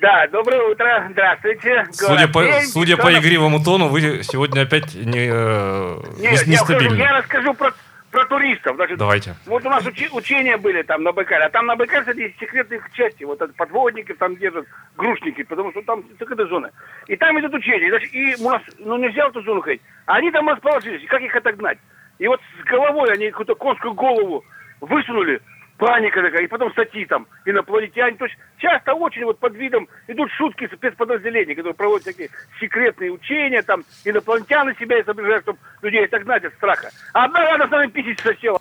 [0.00, 1.86] Да, доброе утро, здравствуйте.
[1.92, 6.96] Судя по, судя по игривому тону, вы сегодня опять не, э, Не, не- я, нестабильны.
[6.98, 7.72] я расскажу про,
[8.10, 8.74] про туристов.
[8.74, 9.36] Значит, Давайте.
[9.46, 12.38] Вот у нас учи- учения были там на Байкале, а там на Байкале, кстати, есть
[12.40, 16.70] секретные части, вот подводники там держат, грушники, потому что там секретная зона.
[17.06, 19.80] И там идут учения, значит, и у нас, ну нельзя в эту зону ходить.
[20.06, 21.78] А они там расположились, и как их отогнать?
[22.18, 24.44] И вот с головой они какую-то конскую голову
[24.80, 25.40] высунули,
[25.78, 28.16] паника такая, и потом статьи там, инопланетяне.
[28.16, 32.28] То есть часто очень вот под видом идут шутки спецподразделений, которые проводят такие
[32.60, 36.90] секретные учения, там, инопланетяне себя изображают, чтобы людей отогнать от страха.
[37.14, 38.60] А одна нами писать сосела.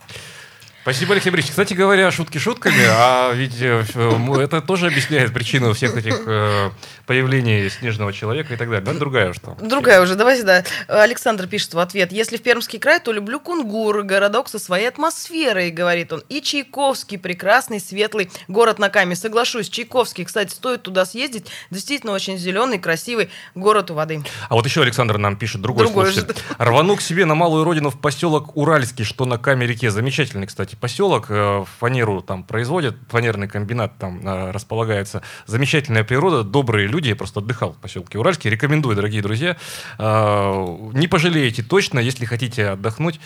[0.88, 1.52] Спасибо, Алексей Борисович.
[1.52, 6.70] Кстати говоря, шутки шутками, а ведь э, м, это тоже объясняет причину всех этих э,
[7.06, 8.90] появлений снежного человека и так далее.
[8.90, 9.58] Это другая что.
[9.60, 10.64] Другая уже, давайте, да.
[10.88, 12.14] Александр пишет в ответ.
[12.14, 16.24] Если в Пермский край, то люблю Кунгур, городок со своей атмосферой, говорит он.
[16.30, 19.18] И Чайковский, прекрасный, светлый город на Каме.
[19.18, 21.48] Соглашусь, Чайковский, кстати, стоит туда съездить.
[21.70, 24.24] Действительно очень зеленый, красивый город у воды.
[24.48, 26.34] А вот еще Александр нам пишет другой, Другой слушатель.
[26.58, 29.92] Рвану к себе на малую родину в поселок Уральский, что на Каме-реке.
[29.92, 31.28] Замечательный, кстати, поселок.
[31.30, 35.22] Э, Фанеру там производят, фанерный комбинат там э, располагается.
[35.46, 37.10] Замечательная природа, добрые люди.
[37.10, 38.50] Я просто отдыхал в поселке Уральский.
[38.50, 39.58] Рекомендую, дорогие друзья.
[39.98, 43.20] Э, Не пожалеете точно, если хотите отдохнуть,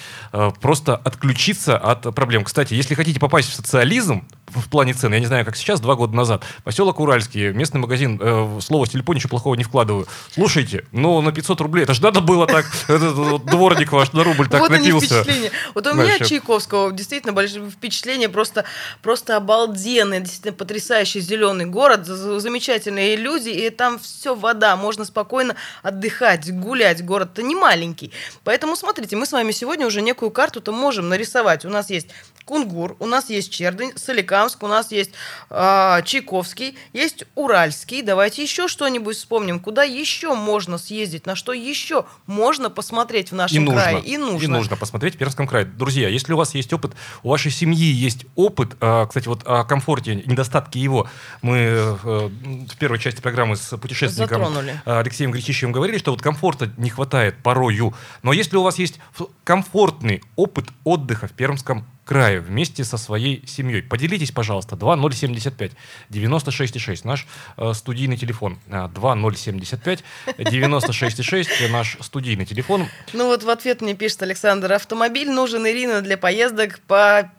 [0.62, 2.44] просто отключиться от проблем.
[2.44, 5.96] Кстати, если хотите попасть в социализм, в плане цен, я не знаю, как сейчас, два
[5.96, 10.08] года назад, поселок Уральский, местный магазин, э, слово в телефоне ничего плохого не вкладываю.
[10.32, 14.48] Слушайте, ну на 500 рублей, это же надо было так, этот дворник ваш на рубль
[14.48, 15.24] так вот они напился.
[15.24, 15.52] впечатления.
[15.74, 16.20] Вот у меня.
[16.20, 18.66] Чайковского действительно большое впечатление, просто,
[19.02, 26.52] просто обалденный, действительно потрясающий зеленый город, замечательные люди, и там все вода, можно спокойно отдыхать,
[26.52, 28.12] гулять, город-то не маленький.
[28.44, 31.66] Поэтому смотрите, мы с вами сегодня уже некую карту-то можем нарисовать.
[31.66, 32.08] У нас есть
[32.46, 35.12] Кунгур, у нас есть Чердынь, Соликамск, у нас есть
[35.50, 38.02] а, Чайковский, есть Уральский.
[38.02, 39.60] Давайте еще что-нибудь вспомним.
[39.60, 44.02] Куда еще можно съездить, на что еще можно посмотреть в нашем И нужно, крае?
[44.02, 44.44] И нужно.
[44.44, 45.66] и нужно посмотреть в Пермском крае.
[45.66, 49.64] Друзья, если у вас есть опыт, у вашей семьи есть опыт, а, кстати, вот о
[49.64, 51.08] комфорте, недостатки его,
[51.42, 54.82] мы э, в первой части программы с путешественником Затронули.
[54.86, 57.94] а, Алексеем Гречищевым говорили, что вот комфорта не хватает порою.
[58.24, 59.00] Но если у вас есть
[59.44, 65.72] комфортный опыт отдыха в Пермском крае вместе со своей семьей, поделитесь, пожалуйста, 2075
[66.10, 68.60] 96,6, наш э, студийный телефон.
[68.70, 70.04] А, 2075
[70.38, 72.88] 96,6, наш студийный телефон.
[73.14, 77.32] Ну вот в ответ мне пишет Александр, автомобиль нужен Ирина для поездок по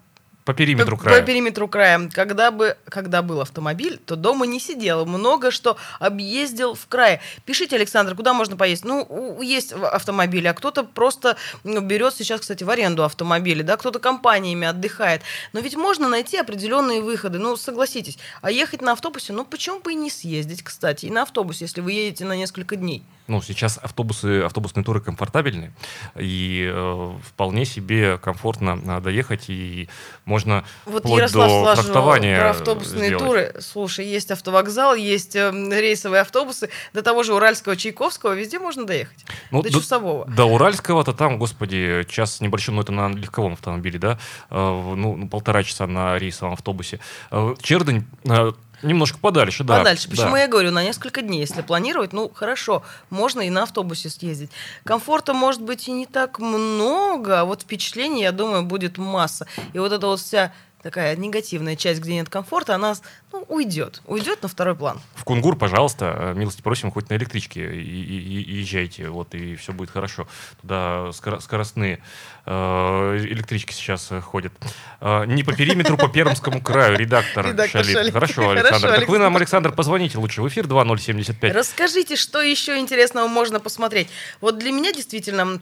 [0.44, 1.20] По периметру края.
[1.20, 2.08] по периметру края.
[2.12, 5.06] Когда, бы, когда был автомобиль, то дома не сидел.
[5.06, 7.20] Много что объездил в крае.
[7.44, 8.84] Пишите, Александр, куда можно поесть?
[8.84, 14.00] Ну, есть автомобили, а кто-то просто ну, берет сейчас, кстати, в аренду автомобили, да, кто-то
[14.00, 15.22] компаниями отдыхает.
[15.52, 17.38] Но ведь можно найти определенные выходы.
[17.38, 18.18] Ну, согласитесь.
[18.40, 21.80] А ехать на автобусе, ну, почему бы и не съездить, кстати, и на автобусе, если
[21.80, 23.04] вы едете на несколько дней.
[23.28, 25.72] Ну, сейчас автобусы, автобусные туры комфортабельны,
[26.18, 29.88] и э, вполне себе комфортно э, доехать, и
[30.24, 33.24] можно Вот вплоть Ярослав до спрашивал трактования про автобусные сделать.
[33.24, 33.54] туры.
[33.60, 36.68] Слушай, есть автовокзал, есть э, рейсовые автобусы.
[36.92, 39.24] До того же Уральского, Чайковского, везде можно доехать.
[39.52, 40.24] Ну, до до- Часового.
[40.26, 44.18] До Уральского-то там, господи, час с небольшим, ну это на легковом автомобиле, да,
[44.50, 46.98] э, ну, полтора часа на рейсовом автобусе.
[47.30, 48.52] Э, Чердынь э,
[48.82, 49.78] немножко подальше, да.
[49.78, 50.08] Подальше.
[50.08, 50.40] Почему да.
[50.40, 54.50] я говорю, на несколько дней, если планировать, ну хорошо, можно и на автобусе съездить.
[54.84, 59.46] Комфорта может быть и не так много, а вот впечатлений, я думаю, будет масса.
[59.72, 62.94] И вот эта вот вся такая негативная часть, где нет комфорта, она
[63.32, 64.02] ну, уйдет.
[64.06, 65.00] Уйдет на второй план.
[65.14, 69.56] В Кунгур, пожалуйста, э, милости просим, хоть на электричке и, и- и- езжайте, вот, и
[69.56, 70.26] все будет хорошо.
[70.60, 72.02] Туда скоро- скоростные
[72.44, 74.52] э, электрички сейчас э, ходят.
[75.00, 77.82] Э, не по периметру, по Пермскому краю, редактор, Редактор.
[77.82, 78.88] Хорошо, Хорошо, Александр.
[79.00, 79.36] Так вы нам.
[79.36, 81.54] Александр, позвоните лучше в эфир 2075.
[81.54, 84.08] Расскажите, что еще интересного можно посмотреть.
[84.40, 85.60] Вот для меня действительно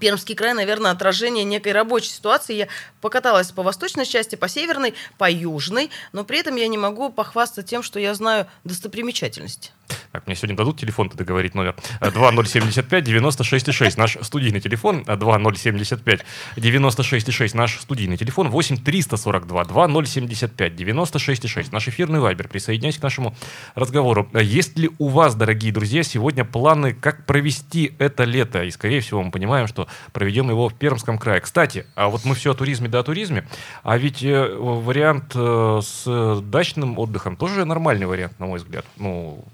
[0.00, 2.54] Пермский край, наверное, отражение некой рабочей ситуации.
[2.54, 2.68] Я
[3.00, 7.62] покаталась по восточной части, по северной, по южной, но при этом я не могу похвастаться
[7.62, 9.70] тем, что я знаю достопримечательности.
[10.16, 11.76] Так, мне сегодня дадут телефон тогда говорить номер.
[12.00, 13.98] Э, 2075 96,6.
[13.98, 15.04] Наш студийный телефон.
[15.06, 16.24] э, 2075
[16.56, 17.54] 96,6.
[17.54, 18.48] Наш студийный телефон.
[18.48, 21.68] 8 342 2075 96,6.
[21.70, 22.48] Наш эфирный вайбер.
[22.48, 23.34] Присоединяйтесь к нашему
[23.74, 24.26] разговору.
[24.32, 28.64] Э, Есть ли у вас, дорогие друзья, сегодня планы, как провести это лето?
[28.64, 31.42] И, скорее всего, мы понимаем, что проведем его в Пермском крае.
[31.42, 33.46] Кстати, а вот мы все о туризме да о туризме.
[33.82, 38.86] А ведь э, вариант э, с дачным отдыхом тоже нормальный вариант, на мой взгляд.
[38.96, 39.44] Ну,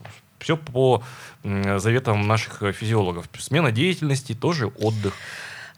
[0.43, 1.03] все по
[1.45, 3.27] заветам наших физиологов.
[3.39, 5.15] Смена деятельности тоже отдых.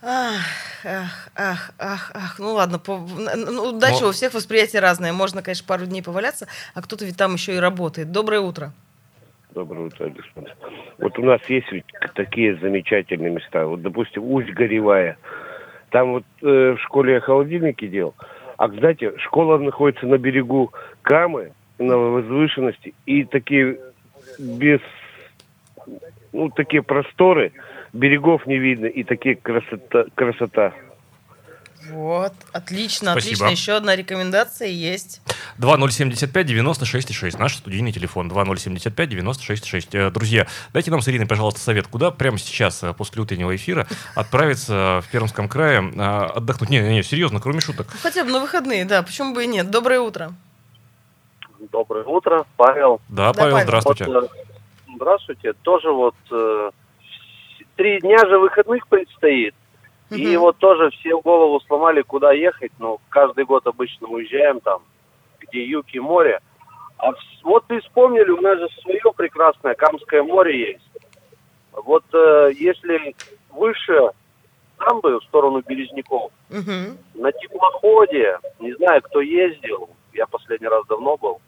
[0.07, 0.35] Ах,
[0.85, 2.37] ах, ах, ах, ах.
[2.39, 5.13] Ну ладно, по, ну, дальше Но- у всех восприятие разное.
[5.13, 8.13] Можно, конечно, пару дней поваляться, а кто-то ведь там еще и работает.
[8.13, 8.73] Доброе утро.
[9.55, 10.55] Доброе утро, Александр.
[10.99, 13.67] Вот у нас есть ведь такие замечательные места.
[13.67, 15.17] Вот, допустим, Усть-Горевая.
[15.91, 18.15] Там вот э, в школе я холодильники делал.
[18.59, 20.73] А, знаете, школа находится на берегу
[21.03, 23.79] Камы, на возвышенности, и такие
[24.39, 24.81] без,
[26.33, 27.53] ну, такие просторы,
[27.93, 30.07] берегов не видно, и такие красота.
[30.15, 30.73] красота.
[31.91, 33.47] Вот, отлично, Спасибо.
[33.47, 33.49] отлично.
[33.51, 35.21] Еще одна рекомендация есть.
[35.59, 37.39] 2075-96-6.
[37.39, 39.89] Наш студийный телефон 2075-96-6.
[39.93, 43.87] Э, Друзья, дайте нам с Ириной, пожалуйста, совет, куда прямо сейчас, э, после утреннего эфира,
[44.15, 46.71] отправиться в Пермском крае э, отдохнуть.
[46.71, 47.89] Не, не, не, серьезно, кроме шуток.
[47.93, 49.71] Ну, Хотя бы на выходные, да, почему бы и нет.
[49.71, 50.33] Доброе утро.
[51.73, 53.01] Доброе утро, Павел.
[53.09, 53.67] Да, Да, Павел, Павел.
[53.67, 54.05] здравствуйте.
[54.07, 54.29] Вот, э,
[54.97, 55.53] здравствуйте.
[55.63, 56.71] Тоже вот э,
[57.77, 59.55] три дня же выходных предстоит.
[60.11, 60.41] И Мгм.
[60.41, 62.73] вот тоже все голову сломали, куда ехать.
[62.79, 64.83] Ну, каждый год обычно уезжаем там,
[65.41, 66.41] где юг и море.
[66.99, 67.11] А
[67.43, 70.91] вот и вспомнили, у нас же свое прекрасное Камское море есть.
[71.73, 73.15] Вот э, если
[73.51, 74.11] выше
[74.79, 76.99] дамбы в сторону Березняков, Мгм.
[77.15, 81.41] на теплоходе, не знаю, кто ездил, я последний раз давно был,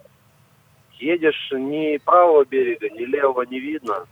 [0.98, 4.06] едешь ни правого берега, ни левого не видно,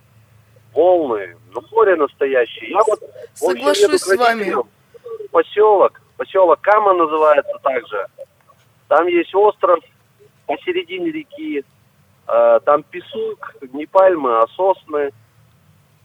[0.73, 2.71] волны, ну море настоящее.
[2.71, 2.99] Я вот
[3.33, 4.53] Соглашусь с вами.
[5.31, 8.07] Поселок, поселок Кама называется также.
[8.87, 9.79] Там есть остров
[10.45, 11.63] посередине реки,
[12.27, 15.11] э, там песок, не пальмы, а сосны.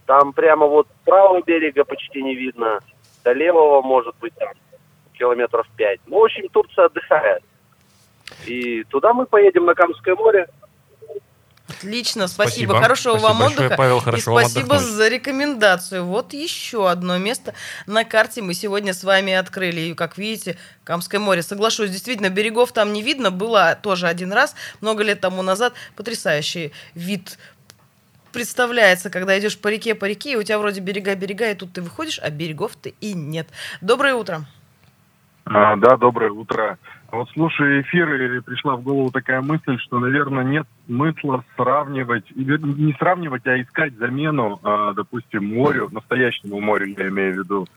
[0.05, 2.79] Там прямо вот правого берега почти не видно,
[3.23, 4.49] до левого может быть там
[5.13, 5.99] километров пять.
[6.07, 7.43] Ну, в общем, Турция отдыхает.
[8.45, 10.47] И туда мы поедем на Камское море.
[11.77, 12.73] Отлично, спасибо.
[12.73, 12.81] Спасибо.
[12.81, 13.77] Хорошего Спасибо вам большое, отдыха.
[13.77, 14.95] Павел, и хорошо вам спасибо отдохнуть.
[14.95, 16.05] за рекомендацию.
[16.05, 17.53] Вот еще одно место
[17.85, 19.81] на карте мы сегодня с вами открыли.
[19.81, 21.41] И, как видите, Камское море.
[21.43, 23.31] Соглашусь, действительно, берегов там не видно.
[23.31, 25.73] Было тоже один раз, много лет тому назад.
[25.95, 27.37] Потрясающий вид
[28.31, 31.81] представляется, когда идешь по реке, по реке, и у тебя вроде берега-берега, и тут ты
[31.81, 33.47] выходишь, а берегов-то и нет.
[33.81, 34.45] Доброе утро.
[35.45, 36.77] А, да, доброе утро.
[37.11, 43.45] Вот слушая эфир, пришла в голову такая мысль, что, наверное, нет смысла сравнивать, не сравнивать,
[43.47, 47.67] а искать замену, а, допустим, морю, настоящему морю, я имею в виду.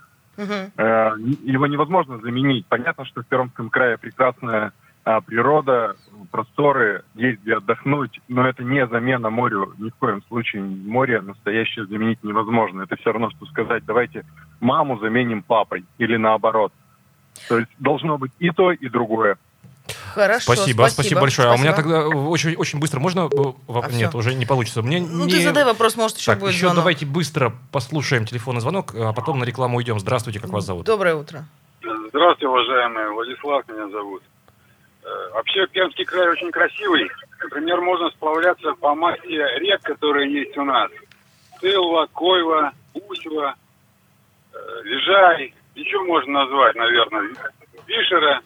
[0.76, 2.66] Э, Его невозможно заменить.
[2.66, 4.72] Понятно, что в Пермском крае прекрасная
[5.04, 5.96] а, природа,
[6.30, 9.74] просторы, есть где отдохнуть, но это не замена морю.
[9.78, 12.82] Ни в коем случае море настоящее заменить невозможно.
[12.82, 14.24] Это все равно, что сказать, давайте
[14.60, 16.72] маму заменим папой или наоборот.
[17.48, 19.36] То есть должно быть и то, и другое.
[20.14, 21.48] Хорошо, Спасибо, спасибо, большое.
[21.48, 21.94] А у меня спасибо.
[22.04, 23.28] тогда очень, очень быстро можно?
[23.30, 24.18] э, А Нет, всё.
[24.18, 24.80] уже не получится.
[24.82, 26.76] Мне Ну, не- ты задай вопрос, может, еще Так, будет еще звонок.
[26.76, 29.98] давайте быстро послушаем телефонный звонок, а потом на рекламу уйдем.
[29.98, 30.86] Здравствуйте, как вас зовут?
[30.86, 31.44] Доброе утро.
[31.82, 33.10] Здравствуйте, уважаемые.
[33.10, 34.22] Владислав меня зовут.
[35.02, 37.10] Э, Вообще Пермский край очень красивый.
[37.42, 39.26] Например, можно сплавляться по массе
[39.58, 40.90] рек, которые есть у нас.
[41.60, 43.54] Тылва, Койва, Усева,
[44.52, 45.54] э, Лежай.
[45.74, 47.30] Еще можно назвать, наверное,
[47.86, 48.40] Вишера.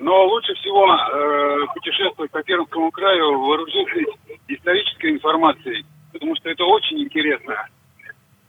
[0.00, 4.06] Но лучше всего э, путешествовать по Пермскому краю, вооружившись
[4.48, 5.84] исторической информацией.
[6.12, 7.66] Потому что это очень интересно.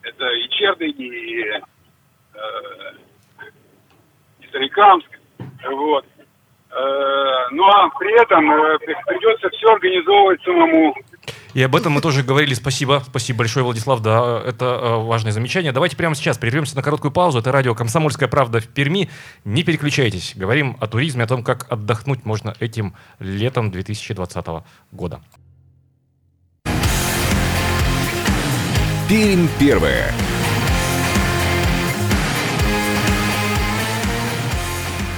[0.02, 1.62] Это и Чердынь, и э,
[4.42, 5.10] и Старикамск,
[5.72, 6.06] вот.
[6.72, 10.96] Э, Ну а при этом э, придется все организовывать самому.
[11.54, 12.54] И об этом мы тоже говорили.
[12.54, 13.04] Спасибо.
[13.06, 14.02] Спасибо большое, Владислав.
[14.02, 15.72] Да, это э, важное замечание.
[15.72, 17.40] Давайте прямо сейчас прервемся на короткую паузу.
[17.40, 19.10] Это радио «Комсомольская правда» в Перми.
[19.46, 20.34] Не переключайтесь.
[20.36, 24.46] Говорим о туризме, о том, как отдохнуть можно этим летом 2020
[24.92, 25.22] года.
[29.10, 30.14] Пермь первая.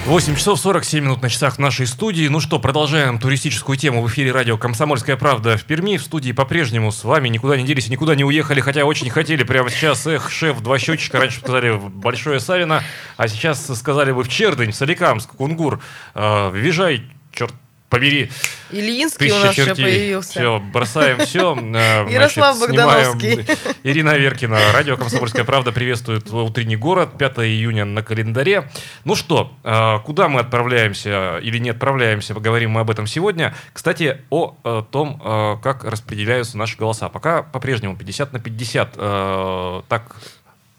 [0.05, 2.27] Восемь часов 47 минут на часах в нашей студии.
[2.27, 5.97] Ну что, продолжаем туристическую тему в эфире радио «Комсомольская правда» в Перми.
[5.97, 9.69] В студии по-прежнему с вами никуда не делись никуда не уехали, хотя очень хотели прямо
[9.69, 10.05] сейчас.
[10.07, 11.19] Эх, шеф, два счетчика.
[11.19, 12.83] Раньше сказали Большое Савино,
[13.15, 15.79] а сейчас сказали бы в Чердынь, Соликамск, Кунгур,
[16.15, 17.53] э, Вижай, черт
[17.91, 18.31] побери.
[18.71, 20.31] Ильинский у нас еще появился.
[20.31, 21.53] Все, бросаем все.
[22.09, 23.45] Ярослав Богдановский.
[23.83, 28.69] Ирина Веркина, радио «Комсомольская правда» приветствует утренний город, 5 июня на календаре.
[29.03, 33.53] Ну что, э, куда мы отправляемся или не отправляемся, поговорим мы об этом сегодня.
[33.73, 37.09] Кстати, о э, том, э, как распределяются наши голоса.
[37.09, 38.93] Пока по-прежнему 50 на 50.
[38.95, 40.15] э, Так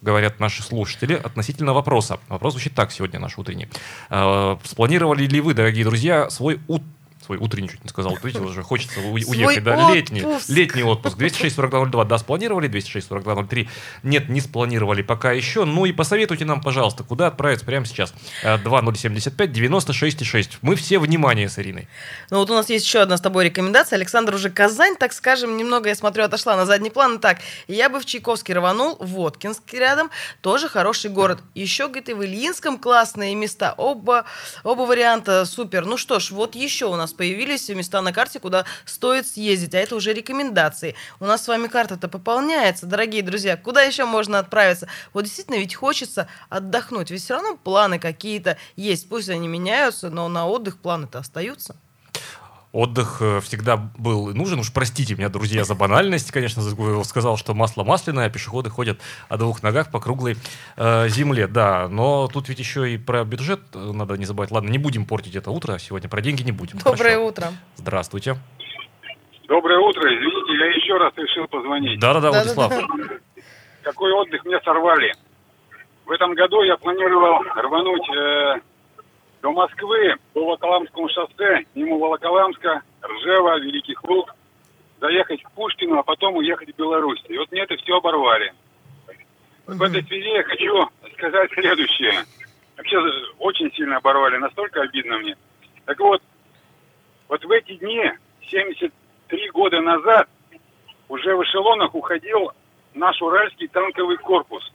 [0.00, 2.18] говорят наши слушатели относительно вопроса.
[2.28, 3.68] Вопрос звучит так сегодня, наш утренний.
[4.10, 6.82] Э, Спланировали ли вы, дорогие друзья, свой ут-
[7.24, 10.48] свой утренний чуть не сказал, видите, уже хочется у- уехать, да, летний, отпуск.
[10.48, 11.16] летний отпуск.
[11.16, 13.68] 206 4202, да, спланировали, 206 4203,
[14.02, 15.64] нет, не спланировали пока еще.
[15.64, 18.12] Ну и посоветуйте нам, пожалуйста, куда отправиться прямо сейчас.
[18.42, 20.58] Э, 2075 96 6.
[20.62, 21.88] Мы все внимание с Ириной.
[22.30, 23.96] Ну вот у нас есть еще одна с тобой рекомендация.
[23.96, 27.18] Александр уже Казань, так скажем, немного, я смотрю, отошла на задний план.
[27.18, 30.10] Так, я бы в Чайковский рванул, Воткинск рядом,
[30.40, 31.40] тоже хороший город.
[31.54, 33.74] Еще, говорит, и в Ильинском классные места.
[33.76, 34.24] Оба,
[34.64, 35.84] оба варианта супер.
[35.84, 39.78] Ну что ж, вот еще у нас появились места на карте, куда стоит съездить, а
[39.78, 40.94] это уже рекомендации.
[41.20, 43.56] У нас с вами карта-то пополняется, дорогие друзья.
[43.56, 44.88] Куда еще можно отправиться?
[45.12, 49.08] Вот действительно ведь хочется отдохнуть, ведь все равно планы какие-то есть.
[49.08, 51.76] Пусть они меняются, но на отдых планы-то остаются.
[52.72, 54.58] Отдых э, всегда был нужен.
[54.60, 56.30] Уж простите меня, друзья, за банальность.
[56.32, 58.98] Конечно, за- сказал, что масло масляное, а пешеходы ходят
[59.28, 60.36] о двух ногах по круглой
[60.78, 61.46] э, земле.
[61.48, 64.50] Да, но тут ведь еще и про бюджет э, надо не забывать.
[64.50, 66.78] Ладно, не будем портить это утро сегодня, про деньги не будем.
[66.78, 67.26] Доброе Хорошо.
[67.26, 67.48] утро.
[67.76, 68.36] Здравствуйте.
[69.48, 72.00] Доброе утро, извините, я еще раз решил позвонить.
[72.00, 72.54] Да-да-да, Да-да-да.
[72.68, 73.12] Владислав.
[73.82, 75.12] Какой отдых мне сорвали.
[76.06, 78.60] В этом году я планировал рвануть э,
[79.42, 84.34] до Москвы по Волоколамскому шоссе, мимо Волоколамска, Ржева, Великих Луг,
[85.00, 87.22] доехать к Пушкину, а потом уехать в Беларусь.
[87.28, 88.54] И вот мне это все оборвали.
[89.66, 92.24] В этой связи я хочу сказать следующее.
[92.76, 95.36] Вообще э, очень сильно оборвали, настолько обидно мне.
[95.86, 96.22] Так вот,
[97.28, 98.12] вот в эти дни,
[98.48, 100.28] 73 года назад,
[101.08, 102.52] уже в эшелонах уходил
[102.94, 104.72] наш уральский танковый корпус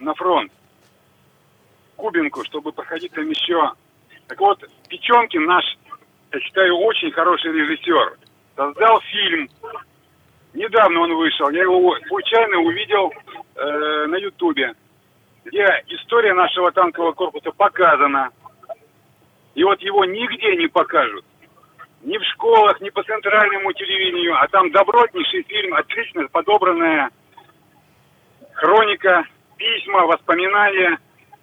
[0.00, 0.50] на фронт.
[1.96, 3.72] Кубинку, чтобы проходить там еще.
[4.28, 4.58] Так вот,
[4.88, 5.64] Печенкин наш,
[6.32, 8.18] я считаю, очень хороший режиссер.
[8.56, 9.48] Создал фильм.
[10.54, 11.48] Недавно он вышел.
[11.50, 13.12] Я его случайно увидел
[13.56, 14.74] э, на Ютубе,
[15.44, 18.30] где история нашего танкового корпуса показана.
[19.54, 21.24] И вот его нигде не покажут.
[22.02, 24.36] Ни в школах, ни по центральному телевидению.
[24.38, 27.10] А там добротнейший фильм, отлично подобранная
[28.54, 29.24] хроника,
[29.56, 30.98] письма, воспоминания.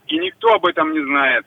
[0.07, 1.45] И никто об этом не знает.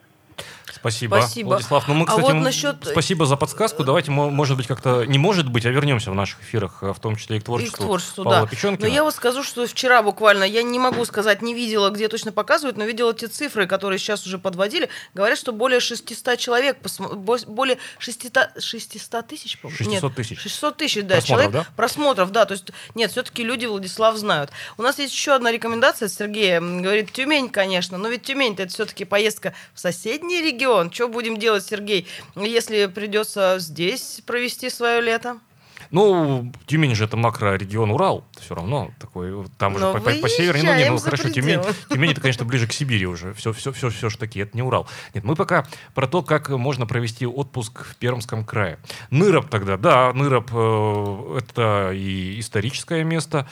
[0.75, 1.15] Спасибо.
[1.17, 1.47] Спасибо.
[1.49, 3.83] Владислав, ну мы, А кстати, вот м, насчет- спасибо за подсказку.
[3.83, 6.99] Давайте, мо- может быть, как-то, не может быть, а вернемся в наших эфирах, э, в
[6.99, 8.47] том числе и к И к творчеству, творчеству, Павла да.
[8.47, 8.87] Печенкина.
[8.87, 12.31] Но я вот скажу, что вчера буквально, я не могу сказать, не видела, где точно
[12.31, 14.89] показывают, но видела те цифры, которые сейчас уже подводили.
[15.13, 16.77] Говорят, что более 600 человек,
[17.47, 19.77] более 600, 600 тысяч, по-моему?
[19.77, 20.39] 600 Нет, тысяч.
[20.39, 21.51] 600 тысяч, да, Просмотров, человек.
[21.51, 21.67] да?
[21.75, 22.45] Просмотров, да.
[22.45, 22.65] То есть,
[22.95, 24.51] нет, все-таки люди Владислав знают.
[24.77, 26.59] У нас есть еще одна рекомендация от Сергея.
[26.59, 30.62] Говорит, Тюмень, конечно, но ведь Тюмень-то это все-таки поездка в соседний регион.
[30.91, 35.39] Что будем делать, Сергей, если придется здесь провести свое лето?
[35.91, 40.73] Ну, Тюмень же это макрорегион Урал, все равно такой, там уже по, по- по севернее,
[40.73, 41.59] ну не, ну хорошо, Тюмень.
[41.89, 44.63] Тюмень это, конечно, ближе к Сибири уже, все, все, все, все же таки, это не
[44.63, 44.87] Урал.
[45.13, 48.79] Нет, мы пока про то, как можно провести отпуск в Пермском крае.
[49.11, 53.47] Ныроп тогда, да, Ныроп э, это и историческое место,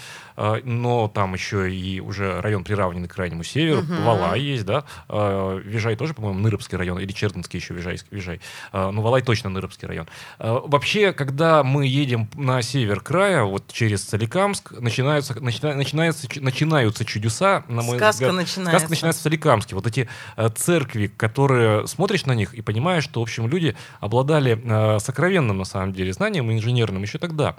[0.63, 4.03] но там еще и уже район приравненный к крайнему северу, Мгм.
[4.03, 8.39] Валай есть, да, э, Вижай тоже, по-моему, Ныропский район, или Чердынский еще Вижай, Вижай.
[8.73, 10.07] Ну, Валай точно Ныропский район.
[10.39, 17.05] Вообще, когда мы едем на север края, вот через Соликамск, начинаются, начина- начинается, чу- начинаются
[17.05, 18.34] чудеса, на мой Сказка взгляд.
[18.34, 18.71] начинается.
[18.71, 19.75] Сказка начинается в Соликамске.
[19.75, 20.07] Вот эти
[20.38, 25.57] э, церкви, которые смотришь на них и понимаешь, что, в общем, люди обладали э, сокровенным,
[25.57, 27.55] на самом деле, знанием инженерным еще тогда.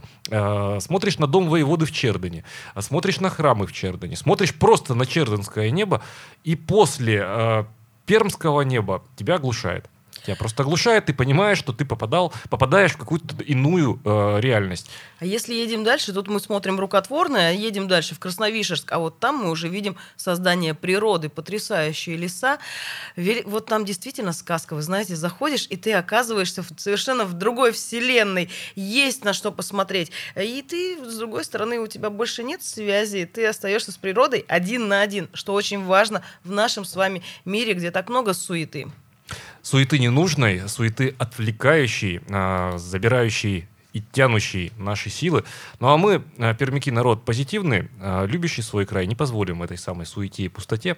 [0.80, 2.44] Смотришь на дом воеводы в Чердане,
[2.74, 6.02] э, смотришь на храмы в Чердане, смотришь просто на черденское небо,
[6.44, 7.64] и после э,
[8.06, 9.88] пермского неба тебя оглушает.
[10.24, 14.88] Тебя просто оглушает, ты понимаешь, что ты попадал, попадаешь в какую-то иную э, реальность.
[15.18, 19.36] А если едем дальше, тут мы смотрим рукотворное, едем дальше в Красновишерск, а вот там
[19.36, 22.58] мы уже видим создание природы, потрясающие леса.
[23.16, 29.24] Вот там действительно сказка, вы знаете, заходишь, и ты оказываешься совершенно в другой вселенной, есть
[29.24, 30.12] на что посмотреть.
[30.36, 34.86] И ты, с другой стороны, у тебя больше нет связи, ты остаешься с природой один
[34.86, 38.86] на один, что очень важно в нашем с вами мире, где так много суеты.
[39.62, 45.44] Суеты ненужной, суеты отвлекающей, а, забирающей и тянущей наши силы.
[45.78, 50.06] Ну а мы, а, пермяки, народ позитивный, а, любящий свой край, не позволим этой самой
[50.06, 50.96] суете и пустоте,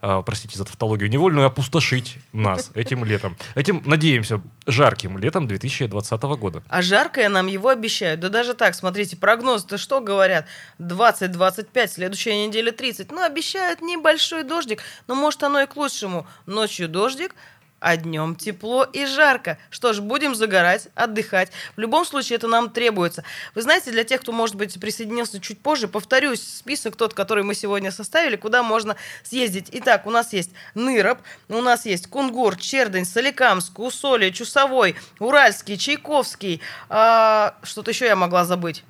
[0.00, 3.36] простите за тавтологию невольную, опустошить нас этим летом.
[3.54, 6.62] Этим, надеемся, жарким летом 2020 года.
[6.70, 8.20] А жаркое нам его обещают.
[8.20, 10.46] Да даже так, смотрите, прогнозы-то что говорят?
[10.78, 13.12] 20-25, следующая неделя 30.
[13.12, 16.26] Ну, обещают небольшой дождик, но может оно и к лучшему.
[16.46, 17.34] Ночью дождик,
[17.80, 19.58] а днем тепло и жарко.
[19.70, 21.50] Что ж, будем загорать, отдыхать.
[21.76, 23.24] В любом случае это нам требуется.
[23.54, 27.54] Вы знаете, для тех, кто, может быть, присоединился чуть позже, повторюсь, список тот, который мы
[27.54, 29.68] сегодня составили, куда можно съездить.
[29.72, 31.18] Итак, у нас есть Ныроб,
[31.48, 36.60] у нас есть Кунгур, Чердень, Соликамск, Усолье, Чусовой, Уральский, Чайковский.
[36.88, 38.84] А, что-то еще я могла забыть.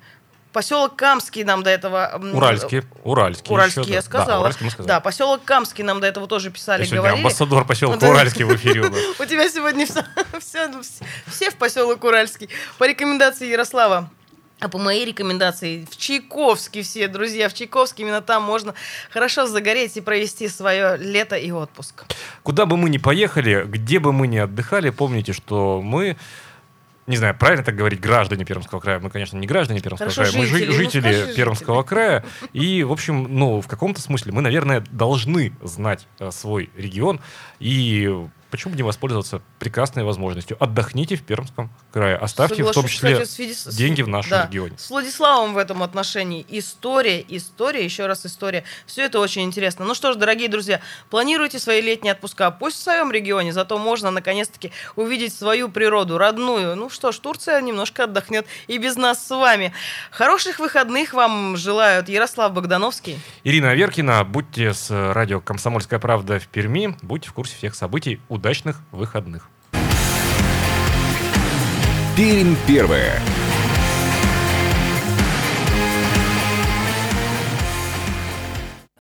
[0.53, 2.19] Поселок Камский нам до этого...
[2.33, 2.83] Уральский.
[3.03, 3.53] Уральский.
[3.53, 4.05] Уральский, еще, я да.
[4.05, 4.27] сказала.
[4.27, 4.87] Да, Уральский мы сказали.
[4.87, 7.19] Да, поселок Камский нам до этого тоже писали, Я сегодня говорили.
[7.19, 8.09] амбассадор поселка.
[8.09, 8.81] Уральский в эфире.
[8.81, 10.03] у тебя сегодня все,
[10.39, 10.69] все,
[11.27, 12.49] все в поселок Уральский.
[12.77, 14.09] По рекомендации Ярослава.
[14.59, 18.75] А по моей рекомендации в Чайковский все, друзья, в Чайковский именно там можно
[19.09, 22.03] хорошо загореть и провести свое лето и отпуск.
[22.43, 26.15] Куда бы мы ни поехали, где бы мы ни отдыхали, помните, что мы
[27.07, 28.99] не знаю, правильно так говорить, граждане Пермского края.
[28.99, 30.71] Мы, конечно, не граждане Пермского Хорошо, края, мы жи- жители.
[30.71, 32.23] Ну, жители скажи, Пермского края.
[32.53, 37.19] И, в общем, ну, в каком-то смысле мы, наверное, должны знать э, свой регион.
[37.59, 38.09] И
[38.51, 40.57] почему бы не воспользоваться прекрасной возможностью?
[40.59, 42.17] Отдохните в Пермском крае.
[42.17, 44.75] Оставьте в том Соглашусь, числе кстати, с деньги в нашем да, регионе.
[44.77, 46.45] С Владиславом в этом отношении.
[46.49, 48.63] История, история, еще раз история.
[48.85, 49.85] Все это очень интересно.
[49.85, 52.51] Ну что ж, дорогие друзья, планируйте свои летние отпуска.
[52.51, 56.75] Пусть в своем регионе, зато можно наконец-таки увидеть свою природу, родную.
[56.75, 59.73] Ну что ж, Турция немножко отдохнет и без нас с вами.
[60.11, 63.17] Хороших выходных вам желают Ярослав Богдановский.
[63.43, 68.19] Ирина Аверкина, будьте с э, радио «Комсомольская правда» в Перми, будьте в курсе всех событий.
[68.41, 69.47] Удачных выходных.
[72.17, 73.21] Пермь первая.